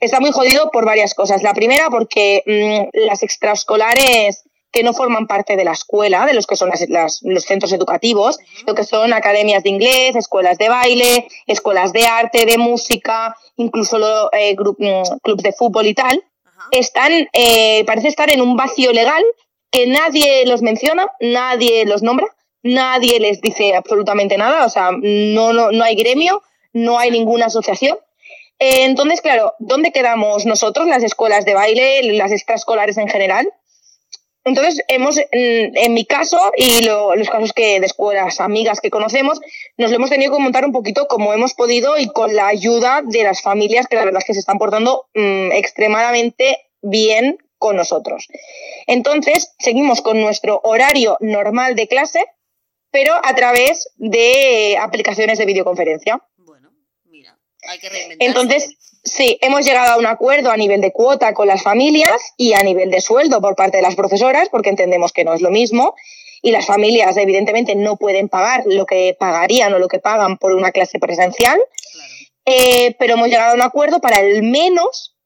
está 0.00 0.20
muy 0.20 0.30
jodido 0.30 0.70
por 0.70 0.84
varias 0.84 1.14
cosas. 1.14 1.42
La 1.42 1.54
primera, 1.54 1.88
porque 1.90 2.42
mm, 2.46 3.06
las 3.06 3.22
extraescolares 3.22 4.44
que 4.70 4.82
no 4.82 4.92
forman 4.92 5.26
parte 5.26 5.56
de 5.56 5.64
la 5.64 5.72
escuela, 5.72 6.26
de 6.26 6.34
los 6.34 6.46
que 6.46 6.56
son 6.56 6.70
los 7.22 7.44
centros 7.44 7.72
educativos, 7.72 8.38
lo 8.66 8.74
que 8.74 8.84
son 8.84 9.12
academias 9.12 9.62
de 9.62 9.70
inglés, 9.70 10.16
escuelas 10.16 10.58
de 10.58 10.68
baile, 10.68 11.28
escuelas 11.46 11.92
de 11.92 12.06
arte, 12.06 12.44
de 12.44 12.58
música, 12.58 13.36
incluso 13.56 14.30
eh, 14.32 14.54
mm, 14.54 15.18
club, 15.22 15.42
de 15.42 15.52
fútbol 15.52 15.86
y 15.86 15.94
tal, 15.94 16.22
están, 16.70 17.28
eh, 17.32 17.84
parece 17.86 18.08
estar 18.08 18.30
en 18.30 18.42
un 18.42 18.56
vacío 18.56 18.92
legal 18.92 19.24
que 19.70 19.86
nadie 19.86 20.44
los 20.46 20.62
menciona, 20.62 21.10
nadie 21.20 21.86
los 21.86 22.02
nombra, 22.02 22.26
nadie 22.62 23.20
les 23.20 23.40
dice 23.40 23.74
absolutamente 23.74 24.36
nada, 24.36 24.66
o 24.66 24.68
sea, 24.68 24.90
no, 24.92 25.52
no, 25.52 25.72
no 25.72 25.84
hay 25.84 25.94
gremio, 25.94 26.42
no 26.72 26.98
hay 26.98 27.10
ninguna 27.10 27.46
asociación. 27.46 27.98
Eh, 28.58 28.84
entonces, 28.84 29.20
claro, 29.20 29.54
¿dónde 29.58 29.92
quedamos 29.92 30.44
nosotros, 30.44 30.88
las 30.88 31.02
escuelas 31.02 31.44
de 31.44 31.54
baile, 31.54 32.02
las 32.14 32.32
extraescolares 32.32 32.98
en 32.98 33.08
general? 33.08 33.52
Entonces, 34.44 34.82
hemos, 34.88 35.20
en, 35.30 35.92
mi 35.92 36.04
caso 36.04 36.38
y 36.56 36.84
los 36.84 37.28
casos 37.28 37.52
que 37.52 37.80
de 37.80 37.86
escuelas, 37.86 38.40
amigas 38.40 38.80
que 38.80 38.90
conocemos, 38.90 39.40
nos 39.76 39.90
lo 39.90 39.96
hemos 39.96 40.10
tenido 40.10 40.34
que 40.34 40.42
montar 40.42 40.64
un 40.64 40.72
poquito 40.72 41.06
como 41.06 41.34
hemos 41.34 41.54
podido 41.54 41.98
y 41.98 42.08
con 42.08 42.34
la 42.34 42.46
ayuda 42.46 43.02
de 43.04 43.24
las 43.24 43.42
familias 43.42 43.86
que 43.86 43.96
la 43.96 44.04
verdad 44.04 44.20
es 44.20 44.26
que 44.26 44.34
se 44.34 44.40
están 44.40 44.58
portando 44.58 45.06
mm, 45.14 45.52
extremadamente 45.52 46.58
bien 46.80 47.38
con 47.58 47.76
nosotros. 47.76 48.28
Entonces, 48.86 49.54
seguimos 49.58 50.00
con 50.00 50.20
nuestro 50.20 50.60
horario 50.64 51.18
normal 51.20 51.74
de 51.74 51.88
clase, 51.88 52.24
pero 52.90 53.14
a 53.22 53.34
través 53.34 53.90
de 53.96 54.78
aplicaciones 54.80 55.38
de 55.38 55.46
videoconferencia. 55.46 56.22
Bueno, 56.36 56.70
mira. 57.04 57.38
Hay 57.68 57.78
que 57.78 57.88
reinventarse. 57.88 58.24
Entonces, 58.26 58.97
sí, 59.08 59.38
hemos 59.40 59.64
llegado 59.66 59.92
a 59.92 59.96
un 59.98 60.06
acuerdo 60.06 60.50
a 60.50 60.56
nivel 60.56 60.80
de 60.80 60.92
cuota 60.92 61.34
con 61.34 61.48
las 61.48 61.62
familias 61.62 62.20
y 62.36 62.52
a 62.54 62.62
nivel 62.62 62.90
de 62.90 63.00
sueldo 63.00 63.40
por 63.40 63.56
parte 63.56 63.76
de 63.78 63.82
las 63.82 63.94
profesoras, 63.96 64.48
porque 64.50 64.70
entendemos 64.70 65.12
que 65.12 65.24
no 65.24 65.34
es 65.34 65.40
lo 65.40 65.50
mismo. 65.50 65.94
Y 66.42 66.52
las 66.52 66.66
familias, 66.66 67.16
evidentemente, 67.16 67.74
no 67.74 67.96
pueden 67.96 68.28
pagar 68.28 68.62
lo 68.66 68.86
que 68.86 69.16
pagarían 69.18 69.74
o 69.74 69.78
lo 69.80 69.88
que 69.88 69.98
pagan 69.98 70.36
por 70.38 70.52
una 70.52 70.70
clase 70.70 70.98
presencial. 71.00 71.60
Claro. 71.92 72.12
Eh, 72.46 72.94
pero 72.98 73.14
hemos 73.14 73.28
llegado 73.28 73.52
a 73.52 73.54
un 73.54 73.62
acuerdo 73.62 74.00
para 74.00 74.18
al 74.18 74.42
menos 74.42 75.16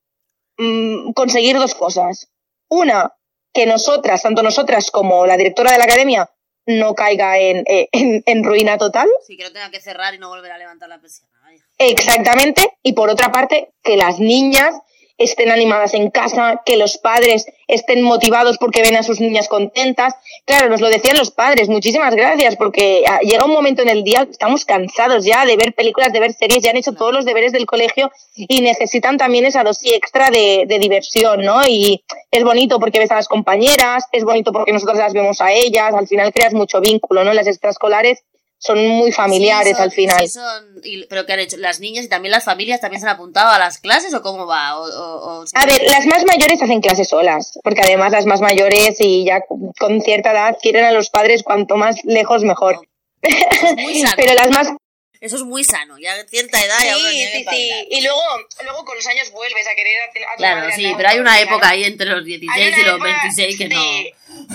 mm, 0.59 1.13
conseguir 1.13 1.59
dos 1.59 1.75
cosas. 1.75 2.29
Una, 2.69 3.15
que 3.53 3.67
nosotras, 3.67 4.23
tanto 4.23 4.43
nosotras 4.43 4.91
como 4.91 5.27
la 5.27 5.37
directora 5.37 5.73
de 5.73 5.79
la 5.79 5.85
academia, 5.85 6.31
no 6.65 6.95
caiga 6.95 7.39
en, 7.39 7.65
eh, 7.67 7.89
en- 7.93 8.23
en 8.25 8.45
ruina 8.45 8.79
total. 8.79 9.09
Sí, 9.27 9.37
que 9.37 9.43
no 9.45 9.53
tenga 9.53 9.71
que 9.71 9.81
cerrar 9.81 10.15
y 10.15 10.19
no 10.19 10.29
volver 10.31 10.53
a 10.53 10.59
levantar 10.59 10.89
la 10.89 10.99
persiana. 11.01 11.32
Exactamente. 11.91 12.75
Y 12.83 12.93
por 12.93 13.11
otra 13.11 13.33
parte, 13.33 13.71
que 13.83 13.97
las 13.97 14.19
niñas 14.21 14.75
estén 15.19 15.51
animadas 15.51 15.95
en 15.95 16.11
casa, 16.11 16.63
que 16.65 16.77
los 16.77 16.99
padres 16.99 17.47
estén 17.69 18.03
motivados 18.03 18.59
porque 18.59 18.83
ven 18.83 18.97
a 18.97 19.03
sus 19.03 19.21
niñas 19.21 19.49
contentas. 19.49 20.15
Claro, 20.45 20.69
nos 20.69 20.81
lo 20.81 20.89
decían 20.89 21.17
los 21.17 21.31
padres, 21.31 21.69
muchísimas 21.69 22.15
gracias, 22.15 22.57
porque 22.57 23.05
ah, 23.09 23.21
llega 23.21 23.45
un 23.45 23.53
momento 23.53 23.83
en 23.83 23.89
el 23.89 24.05
día, 24.05 24.27
estamos 24.29 24.65
cansados 24.65 25.25
ya 25.25 25.45
de 25.47 25.57
ver 25.57 25.75
películas, 25.75 26.13
de 26.13 26.21
ver 26.21 26.33
series, 26.33 26.63
ya 26.63 26.71
han 26.71 26.77
hecho 26.77 26.95
todos 26.95 27.13
los 27.13 27.25
deberes 27.25 27.53
del 27.53 27.67
colegio 27.67 28.11
y 28.35 28.61
necesitan 28.61 29.17
también 29.17 29.45
esa 29.45 29.63
dosis 29.63 29.93
extra 29.93 30.31
de, 30.31 30.65
de 30.67 30.79
diversión, 30.79 31.43
¿no? 31.43 31.63
Y 31.67 32.03
es 32.31 32.45
bonito 32.45 32.79
porque 32.79 32.99
ves 32.99 33.11
a 33.11 33.17
las 33.17 33.29
compañeras, 33.29 34.05
es 34.13 34.25
bonito 34.25 34.53
porque 34.53 34.73
nosotros 34.73 34.99
las 34.99 35.13
vemos 35.13 35.41
a 35.41 35.53
ellas, 35.53 35.95
al 35.95 36.09
final 36.09 36.33
creas 36.33 36.55
mucho 36.55 36.81
vínculo, 36.81 37.25
¿no? 37.25 37.33
Las 37.33 37.47
extraescolares 37.47 38.25
son 38.65 38.87
muy 38.87 39.11
familiares 39.11 39.71
Sí, 39.71 39.75
son- 39.75 39.83
al 39.83 39.91
final. 39.91 40.21
sí 40.21 40.29
son- 40.29 40.81
y- 40.85 41.05
pero 41.07 41.27
¿qué 41.27 41.33
han 41.33 41.41
hecho? 41.41 41.57
¿Las 41.57 41.81
niñas 41.81 42.05
y 42.05 42.09
también 42.09 42.31
las 42.31 42.45
familias 42.45 42.81
también 42.81 43.01
se 43.01 43.09
han 43.09 43.15
apuntado 43.15 43.51
a 43.51 43.59
las 43.59 43.79
clases 43.79 44.15
o 44.15 44.23
cómo 44.23 44.47
va? 44.47 44.79
O, 44.79 44.85
o- 44.85 45.41
o- 45.41 45.45
A 45.55 45.67
ver, 45.67 45.83
las 45.91 46.07
más 46.07 46.25
mayores 46.25 46.63
hacen 46.63 46.81
clases 46.81 47.09
solas, 47.09 47.59
porque 47.65 47.81
además 47.83 48.13
las 48.13 48.25
más 48.27 48.41
mayores 48.41 48.97
y 49.01 49.25
ya 49.25 49.41
con 49.79 50.01
cierta 50.01 50.31
edad 50.31 50.57
quieren 50.63 50.85
a 50.85 50.93
los 50.93 51.11
padres 51.11 51.43
cuanto 51.43 51.77
más 51.77 52.05
lejos 52.05 52.45
mejor. 52.45 52.87
Eso 53.21 53.67
es 53.67 53.75
muy 53.77 54.01
sano. 54.01 54.15
Pero 54.17 54.35
las 54.35 54.51
más... 54.51 54.69
Eso 55.21 55.37
es 55.37 55.43
muy 55.43 55.63
sano. 55.65 55.99
Ya 55.99 56.15
a 56.15 56.25
cierta 56.27 56.65
edad 56.65 56.79
ya 56.85 56.97
uno 56.99 57.09
Sí, 57.09 57.15
tiene 57.17 57.31
que 57.45 57.51
sí, 57.51 57.71
sí. 57.71 57.87
Y 57.91 58.01
luego, 58.03 58.21
luego 58.65 58.85
con 58.85 58.97
los 58.97 59.07
años 59.07 59.31
vuelves 59.31 59.67
a 59.69 59.75
querer 59.77 59.93
a, 60.01 60.33
a 60.33 60.37
Claro, 60.37 60.61
madre 60.63 60.75
sí, 60.75 60.93
pero 60.97 61.09
hay 61.09 61.19
una 61.21 61.41
época 61.41 61.69
ahí 61.69 61.85
entre 61.85 62.07
los 62.07 62.25
16 62.25 62.75
Hay 62.75 62.81
y 62.81 62.85
los 62.85 62.95
época, 62.97 63.05
26 63.23 63.59
que 63.59 63.69
sí, 63.69 63.75
no. 63.75 63.83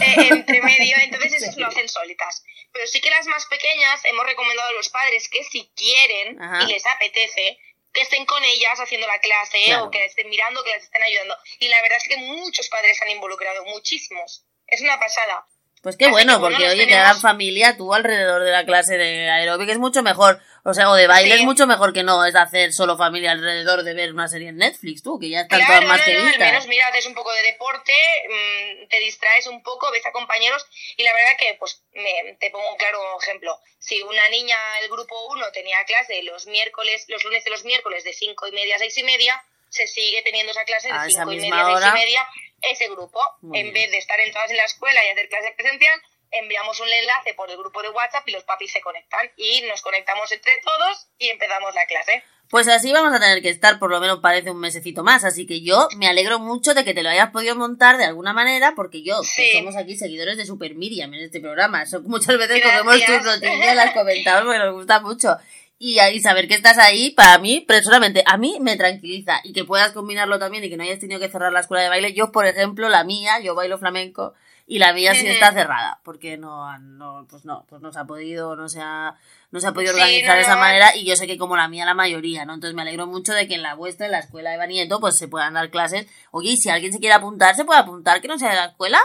eh, 0.01 0.27
entre 0.29 0.61
medio, 0.61 0.95
entonces 1.03 1.41
eso 1.43 1.59
lo 1.59 1.67
hacen 1.67 1.87
solitas. 1.87 2.43
Pero 2.73 2.87
sí 2.87 3.01
que 3.01 3.09
las 3.09 3.25
más 3.27 3.45
pequeñas 3.47 4.01
hemos 4.05 4.25
recomendado 4.25 4.69
a 4.69 4.73
los 4.73 4.89
padres 4.89 5.27
que 5.29 5.43
si 5.43 5.69
quieren 5.75 6.41
Ajá. 6.41 6.63
y 6.63 6.67
les 6.73 6.85
apetece, 6.85 7.57
que 7.93 8.01
estén 8.01 8.25
con 8.25 8.43
ellas 8.43 8.79
haciendo 8.79 9.07
la 9.07 9.19
clase 9.19 9.57
Claro. 9.65 9.85
o 9.85 9.91
que 9.91 10.03
estén 10.05 10.29
mirando, 10.29 10.63
que 10.63 10.71
las 10.71 10.83
estén 10.83 11.01
ayudando. 11.01 11.35
Y 11.59 11.67
la 11.69 11.81
verdad 11.81 11.97
es 11.97 12.07
que 12.07 12.17
muchos 12.17 12.67
padres 12.69 12.97
se 12.97 13.05
han 13.05 13.11
involucrado, 13.11 13.65
muchísimos. 13.65 14.43
Es 14.67 14.81
una 14.81 14.99
pasada. 14.99 15.47
Pues 15.81 15.95
qué 15.95 16.05
Así 16.05 16.11
bueno, 16.11 16.33
que, 16.33 16.39
bueno, 16.39 16.57
porque 16.57 16.69
oye, 16.71 16.85
tenemos- 16.85 17.07
hagan 17.09 17.21
familia 17.21 17.77
tú 17.77 17.93
alrededor 17.93 18.43
de 18.43 18.51
la 18.51 18.65
clase 18.65 18.97
de 18.97 19.29
aeróbic 19.29 19.69
es 19.69 19.77
mucho 19.77 20.03
mejor. 20.03 20.39
O 20.69 20.73
sea, 20.73 20.89
o 20.91 20.95
de 20.95 21.07
baile 21.07 21.33
Sí. 21.35 21.39
es 21.39 21.45
mucho 21.45 21.65
mejor 21.65 21.93
que 21.93 22.03
no 22.03 22.25
es 22.25 22.35
hacer 22.35 22.73
solo 22.73 22.97
familia 22.97 23.31
alrededor 23.31 23.83
de 23.83 23.93
ver 23.93 24.11
una 24.11 24.27
serie 24.27 24.49
en 24.49 24.57
Netflix, 24.57 25.01
tú, 25.01 25.17
que 25.17 25.29
ya 25.29 25.41
están 25.41 25.59
Claro, 25.59 25.75
todas 25.75 25.87
más 25.87 25.99
no, 25.99 26.05
que 26.05 26.13
no, 26.15 26.27
al 26.27 26.39
menos 26.39 26.67
mira, 26.67 26.87
haces 26.87 27.05
un 27.05 27.13
poco 27.13 27.31
de 27.33 27.41
deporte, 27.43 27.93
mm, 27.93 28.87
te 28.89 28.99
distraes 28.99 29.47
un 29.47 29.63
poco, 29.63 29.89
ves 29.91 30.05
a 30.05 30.11
compañeros 30.11 30.65
y 30.97 31.03
la 31.03 31.13
verdad 31.13 31.31
que, 31.39 31.55
pues, 31.57 31.81
me- 31.93 32.35
te 32.39 32.49
pongo 32.51 32.69
un 32.69 32.77
claro 32.77 32.99
ejemplo. 33.21 33.57
Si 33.79 34.01
una 34.01 34.27
niña 34.27 34.57
del 34.81 34.89
grupo 34.91 35.15
1 35.31 35.49
tenía 35.53 35.81
clase 35.85 36.21
los 36.23 36.47
miércoles, 36.47 37.05
los 37.07 37.23
lunes 37.23 37.47
y 37.47 37.49
los 37.49 37.63
miércoles 37.63 38.03
de 38.03 38.11
5 38.11 38.45
y 38.47 38.51
media 38.51 38.75
a 38.75 38.79
6 38.79 38.97
y 38.97 39.03
media, 39.03 39.41
se 39.69 39.87
sigue 39.87 40.21
teniendo 40.23 40.51
esa 40.51 40.65
clase 40.65 40.89
de 40.89 40.95
esa 41.07 41.07
5 41.23 41.31
y 41.31 41.39
media 41.39 41.61
a 41.61 41.65
6 41.65 41.77
hora. 41.77 41.87
y 41.89 41.93
media 41.93 42.27
ese 42.61 42.89
grupo. 42.89 43.21
Muy 43.41 43.59
en 43.59 43.71
bien. 43.71 43.73
vez 43.85 43.91
de 43.91 43.97
estar 43.99 44.19
entradas 44.19 44.51
en 44.51 44.57
la 44.57 44.65
escuela 44.65 45.05
y 45.05 45.09
hacer 45.11 45.29
clase 45.29 45.53
presencial, 45.55 46.01
enviamos 46.31 46.79
un 46.79 46.87
enlace 46.89 47.33
por 47.33 47.49
el 47.49 47.57
grupo 47.57 47.81
de 47.81 47.89
WhatsApp 47.89 48.27
y 48.27 48.31
los 48.31 48.43
papis 48.43 48.71
se 48.71 48.81
conectan 48.81 49.29
y 49.37 49.61
nos 49.63 49.81
conectamos 49.81 50.31
entre 50.31 50.51
todos 50.63 51.07
y 51.17 51.29
empezamos 51.29 51.73
la 51.75 51.85
clase. 51.85 52.23
Pues 52.49 52.67
así 52.69 52.93
vamos 52.93 53.13
a 53.13 53.19
tener 53.19 53.41
que 53.41 53.49
estar, 53.49 53.77
por 53.77 53.89
lo 53.91 53.99
menos 53.99 54.19
parece 54.21 54.51
un 54.51 54.59
mesecito 54.61 55.03
más. 55.03 55.25
Así 55.25 55.45
que 55.45 55.61
yo 55.61 55.89
me 55.97 56.07
alegro 56.07 56.39
mucho 56.39 56.73
de 56.73 56.85
que 56.85 56.93
te 56.93 57.03
lo 57.03 57.09
hayas 57.09 57.31
podido 57.31 57.55
montar 57.57 57.97
de 57.97 58.05
alguna 58.05 58.31
manera, 58.31 58.73
porque 58.73 59.03
yo, 59.03 59.21
Sí. 59.23 59.51
somos 59.53 59.75
aquí 59.75 59.97
seguidores 59.97 60.37
de 60.37 60.45
Super 60.45 60.73
Miriam 60.75 61.13
en 61.13 61.23
este 61.25 61.41
programa. 61.41 61.83
Eso 61.83 62.01
muchas 62.03 62.37
veces 62.37 62.61
Gracias. 62.61 62.81
cogemos 62.83 63.05
tus 63.05 63.25
noticias, 63.25 63.75
las 63.75 63.93
comentamos 63.93 64.43
porque 64.45 64.59
nos 64.59 64.73
gusta 64.75 64.99
mucho. 65.01 65.37
Y 65.79 65.99
ahí 65.99 66.19
saber 66.19 66.47
que 66.47 66.55
estás 66.55 66.77
ahí, 66.79 67.11
para 67.11 67.37
mí, 67.37 67.61
personalmente, 67.61 68.23
a 68.25 68.37
mí 68.37 68.57
me 68.59 68.77
tranquiliza. 68.77 69.41
Y 69.43 69.53
que 69.53 69.63
puedas 69.63 69.91
combinarlo 69.91 70.39
también 70.39 70.63
y 70.63 70.69
que 70.69 70.77
no 70.77 70.83
hayas 70.83 70.99
tenido 70.99 71.19
que 71.19 71.29
cerrar 71.29 71.53
la 71.53 71.59
escuela 71.59 71.83
de 71.83 71.89
baile. 71.89 72.13
Yo, 72.13 72.31
por 72.31 72.47
ejemplo, 72.47 72.89
la 72.89 73.03
mía, 73.03 73.39
yo 73.39 73.53
bailo 73.53 73.77
flamenco 73.77 74.33
y 74.65 74.79
la 74.79 74.91
mía 74.91 75.13
sí 75.13 75.27
está 75.27 75.53
cerrada. 75.53 76.01
Porque 76.03 76.35
no, 76.37 76.77
no, 76.79 77.27
pues 77.29 77.45
no, 77.45 77.65
pues 77.69 77.81
no 77.81 77.91
se 77.93 77.99
ha 77.99 78.05
podido, 78.05 78.55
no 78.55 78.67
se 78.69 78.81
ha, 78.81 79.15
no 79.51 79.59
se 79.59 79.67
ha 79.67 79.71
podido 79.71 79.93
Sí, 79.93 79.99
organizar 79.99 80.35
de 80.35 80.41
esa 80.41 80.55
manera 80.57 80.95
y 80.95 81.05
yo 81.05 81.15
sé 81.15 81.27
que 81.27 81.37
como 81.37 81.55
la 81.55 81.67
mía 81.67 81.85
la 81.85 81.93
mayoría, 81.93 82.43
¿no? 82.45 82.55
Entonces 82.55 82.75
me 82.75 82.81
alegro 82.81 83.05
mucho 83.05 83.33
de 83.33 83.47
que 83.47 83.53
en 83.55 83.61
la 83.61 83.75
vuestra, 83.75 84.07
en 84.07 84.13
la 84.13 84.19
escuela 84.19 84.49
de 84.49 84.57
Banieto, 84.57 84.99
pues 84.99 85.15
se 85.15 85.27
puedan 85.27 85.53
dar 85.53 85.69
clases. 85.69 86.07
Oye, 86.31 86.51
y 86.51 86.57
si 86.57 86.69
alguien 86.69 86.91
se 86.91 86.99
quiere 86.99 87.13
apuntar, 87.13 87.55
¿se 87.55 87.65
puede 87.65 87.79
apuntar 87.79 88.19
que 88.19 88.27
no 88.27 88.39
sea 88.39 88.49
de 88.49 88.55
la 88.55 88.65
escuela? 88.65 88.99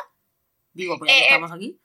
Digo, 0.73 0.99
pues 0.99 1.11
ya 1.11 1.15
que 1.19 1.23
Eh, 1.23 1.27
estamos 1.29 1.53
aquí. 1.53 1.79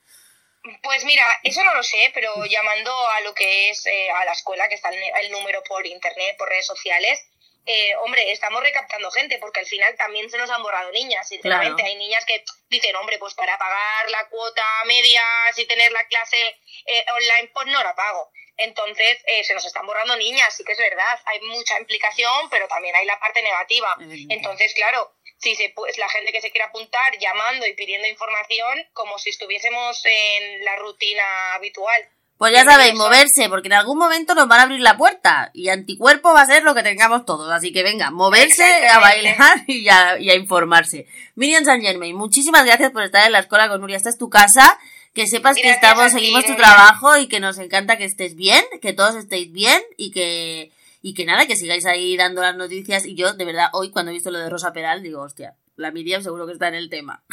Pues 0.84 1.04
mira, 1.06 1.26
eso 1.44 1.64
no 1.64 1.74
lo 1.74 1.84
sé, 1.84 2.12
pero 2.14 2.46
llamando 2.46 2.92
a 3.12 3.22
lo 3.22 3.34
que 3.34 3.70
es 3.70 3.86
eh, 3.86 4.10
a 4.12 4.26
la 4.26 4.32
escuela, 4.32 4.68
que 4.68 4.76
está 4.76 4.90
el, 4.90 5.02
el 5.22 5.32
número 5.32 5.64
por 5.64 5.86
internet, 5.86 6.36
por 6.38 6.50
redes 6.50 6.66
sociales, 6.66 7.26
eh, 7.70 7.94
hombre, 7.98 8.32
estamos 8.32 8.64
recaptando 8.64 9.12
gente, 9.12 9.40
porque 9.40 9.60
al 9.60 9.66
final 9.66 9.94
también 9.98 10.30
se 10.30 10.38
nos 10.38 10.50
han 10.50 10.64
borrado 10.64 10.90
niñas, 10.94 11.28
sinceramente. 11.28 11.82
Claro. 11.82 11.90
Hay 11.90 11.98
niñas 11.98 12.26
que 12.26 12.42
dicen, 12.70 12.96
hombre, 12.96 13.20
pues 13.20 13.34
para 13.34 13.58
pagar 13.58 14.10
la 14.10 14.26
cuota 14.30 14.64
media, 14.86 15.22
y 15.58 15.66
tener 15.66 15.92
la 15.92 16.06
clase 16.06 16.38
eh, 16.86 17.06
online, 17.14 17.52
pues 17.54 17.68
no 17.68 17.84
la 17.84 17.94
pago. 17.94 18.32
Entonces, 18.56 19.22
eh, 19.28 19.44
se 19.44 19.54
nos 19.54 19.66
están 19.66 19.86
borrando 19.86 20.16
niñas, 20.16 20.56
sí 20.56 20.64
que 20.64 20.72
es 20.72 20.78
verdad. 20.78 21.20
Hay 21.26 21.42
mucha 21.42 21.78
implicación, 21.78 22.50
pero 22.50 22.70
también 22.70 22.96
hay 22.96 23.06
la 23.06 23.20
parte 23.20 23.42
negativa. 23.42 23.96
Entonces, 24.30 24.74
claro, 24.74 25.14
si 25.38 25.56
se 25.56 25.72
pues 25.76 25.98
la 25.98 26.10
gente 26.10 26.32
que 26.32 26.42
se 26.42 26.52
quiere 26.52 26.66
apuntar 26.66 27.18
llamando 27.20 27.66
y 27.68 27.74
pidiendo 27.74 28.08
información 28.08 28.86
como 28.94 29.18
si 29.18 29.30
estuviésemos 29.30 30.02
en 30.06 30.66
la 30.66 30.76
rutina 30.78 31.56
habitual. 31.56 32.10
Pues 32.38 32.54
ya 32.54 32.64
sabéis, 32.64 32.94
moverse, 32.94 33.50
porque 33.50 33.68
en 33.68 33.74
algún 33.74 33.98
momento 33.98 34.36
nos 34.36 34.48
van 34.48 34.60
a 34.60 34.64
abrir 34.64 34.80
la 34.80 34.96
puerta. 34.96 35.50
Y 35.56 35.70
anticuerpo 35.70 36.34
va 36.34 36.42
a 36.42 36.46
ser 36.46 36.64
lo 36.64 36.76
que 36.76 36.84
tengamos 36.84 37.26
todos. 37.26 37.52
Así 37.52 37.74
que 37.74 37.82
venga, 37.82 38.12
moverse, 38.12 38.64
a 38.88 39.00
bailar 39.00 39.64
y 39.68 39.90
a, 39.90 40.20
y 40.20 40.30
a 40.30 40.36
informarse. 40.36 41.08
Miriam 41.34 41.66
San 41.66 41.82
Germain, 41.82 42.16
muchísimas 42.16 42.64
gracias 42.64 42.92
por 42.92 43.02
estar 43.02 43.26
en 43.26 43.32
la 43.32 43.40
escuela 43.40 43.68
con 43.70 43.82
Nuria. 43.82 43.98
Esta 43.98 44.10
es 44.10 44.20
tu 44.20 44.30
casa. 44.30 44.80
Que 45.16 45.26
sepas 45.26 45.56
que 45.56 45.72
estamos, 45.72 46.06
ti, 46.06 46.12
seguimos 46.12 46.46
tu 46.46 46.56
trabajo 46.56 47.18
y 47.18 47.28
que 47.28 47.40
nos 47.40 47.58
encanta 47.58 47.98
que 47.98 48.06
estés 48.06 48.36
bien, 48.36 48.64
que 48.84 48.94
todos 48.94 49.16
estéis 49.16 49.52
bien 49.52 49.82
y 49.98 50.12
que, 50.12 50.72
y 51.02 51.14
que 51.14 51.26
nada, 51.26 51.48
que 51.48 51.56
sigáis 51.56 51.86
ahí 51.86 52.18
dando 52.18 52.42
las 52.42 52.56
noticias. 52.56 53.06
Y 53.06 53.16
yo, 53.16 53.34
de 53.34 53.46
verdad, 53.46 53.70
hoy 53.74 53.92
cuando 53.92 54.12
he 54.12 54.14
visto 54.14 54.32
lo 54.32 54.40
de 54.40 54.50
Rosa 54.50 54.74
Peral, 54.74 55.04
digo, 55.04 55.22
hostia, 55.22 55.56
la 55.76 55.92
Miriam 55.92 56.22
seguro 56.22 56.46
que 56.48 56.54
está 56.54 56.68
en 56.68 56.76
el 56.76 56.90
tema. 56.90 57.24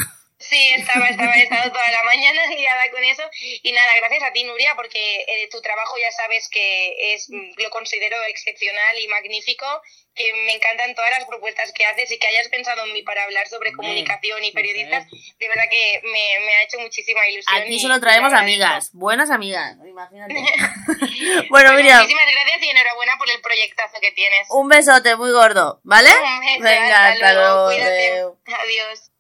Sí, 0.49 0.71
estaba, 0.77 1.07
estaba, 1.09 1.33
he 1.35 1.43
estado 1.45 1.71
toda 1.73 1.91
la 1.91 2.03
mañana 2.05 2.41
liada 2.57 2.91
con 2.91 3.03
eso. 3.05 3.23
Y 3.63 3.73
nada, 3.73 3.91
gracias 3.99 4.23
a 4.23 4.33
ti, 4.33 4.45
Nuria, 4.45 4.75
porque 4.77 5.25
eh, 5.27 5.49
tu 5.51 5.61
trabajo 5.63 5.97
ya 5.99 6.11
sabes 6.13 6.49
que 6.51 7.15
es 7.15 7.29
mm, 7.31 7.61
lo 7.63 7.71
considero 7.71 8.17
excepcional 8.29 8.99
y 9.01 9.09
magnífico, 9.09 9.67
que 10.15 10.33
me 10.47 10.53
encantan 10.55 10.95
todas 10.95 11.11
las 11.11 11.25
propuestas 11.25 11.73
que 11.73 11.85
haces 11.87 12.11
y 12.13 12.19
que 12.19 12.27
hayas 12.27 12.49
pensado 12.49 12.85
en 12.85 12.93
mí 12.93 13.03
para 13.03 13.25
hablar 13.25 13.49
sobre 13.49 13.73
comunicación 13.73 14.45
y 14.45 14.53
periodistas. 14.53 15.07
De 15.11 15.49
verdad 15.49 15.65
que 15.71 16.01
me, 16.05 16.45
me 16.47 16.55
ha 16.57 16.63
hecho 16.63 16.79
muchísima 16.79 17.27
ilusión. 17.27 17.57
Aquí 17.63 17.81
solo 17.81 17.99
traemos 18.01 18.33
amigas, 18.33 18.91
buenas 18.93 19.31
amigas, 19.31 19.77
imagínate. 19.85 20.35
bueno, 21.49 21.49
Bueno, 21.49 21.73
Miriam, 21.75 22.03
Muchísimas 22.03 22.27
gracias 22.31 22.63
y 22.63 22.69
enhorabuena 22.71 23.17
por 23.19 23.31
el 23.31 23.41
proyectazo 23.41 23.99
que 24.01 24.13
tienes. 24.13 24.47
un 24.51 24.69
besote 24.69 25.17
muy 25.17 25.33
gordo, 25.33 25.81
¿vale? 25.83 26.11
Un 26.11 26.63
beso, 26.63 26.63
Venga, 26.63 27.09
hasta 27.09 27.33
luego. 27.33 27.67
cuídate. 27.67 28.21
Adiós. 28.61 29.11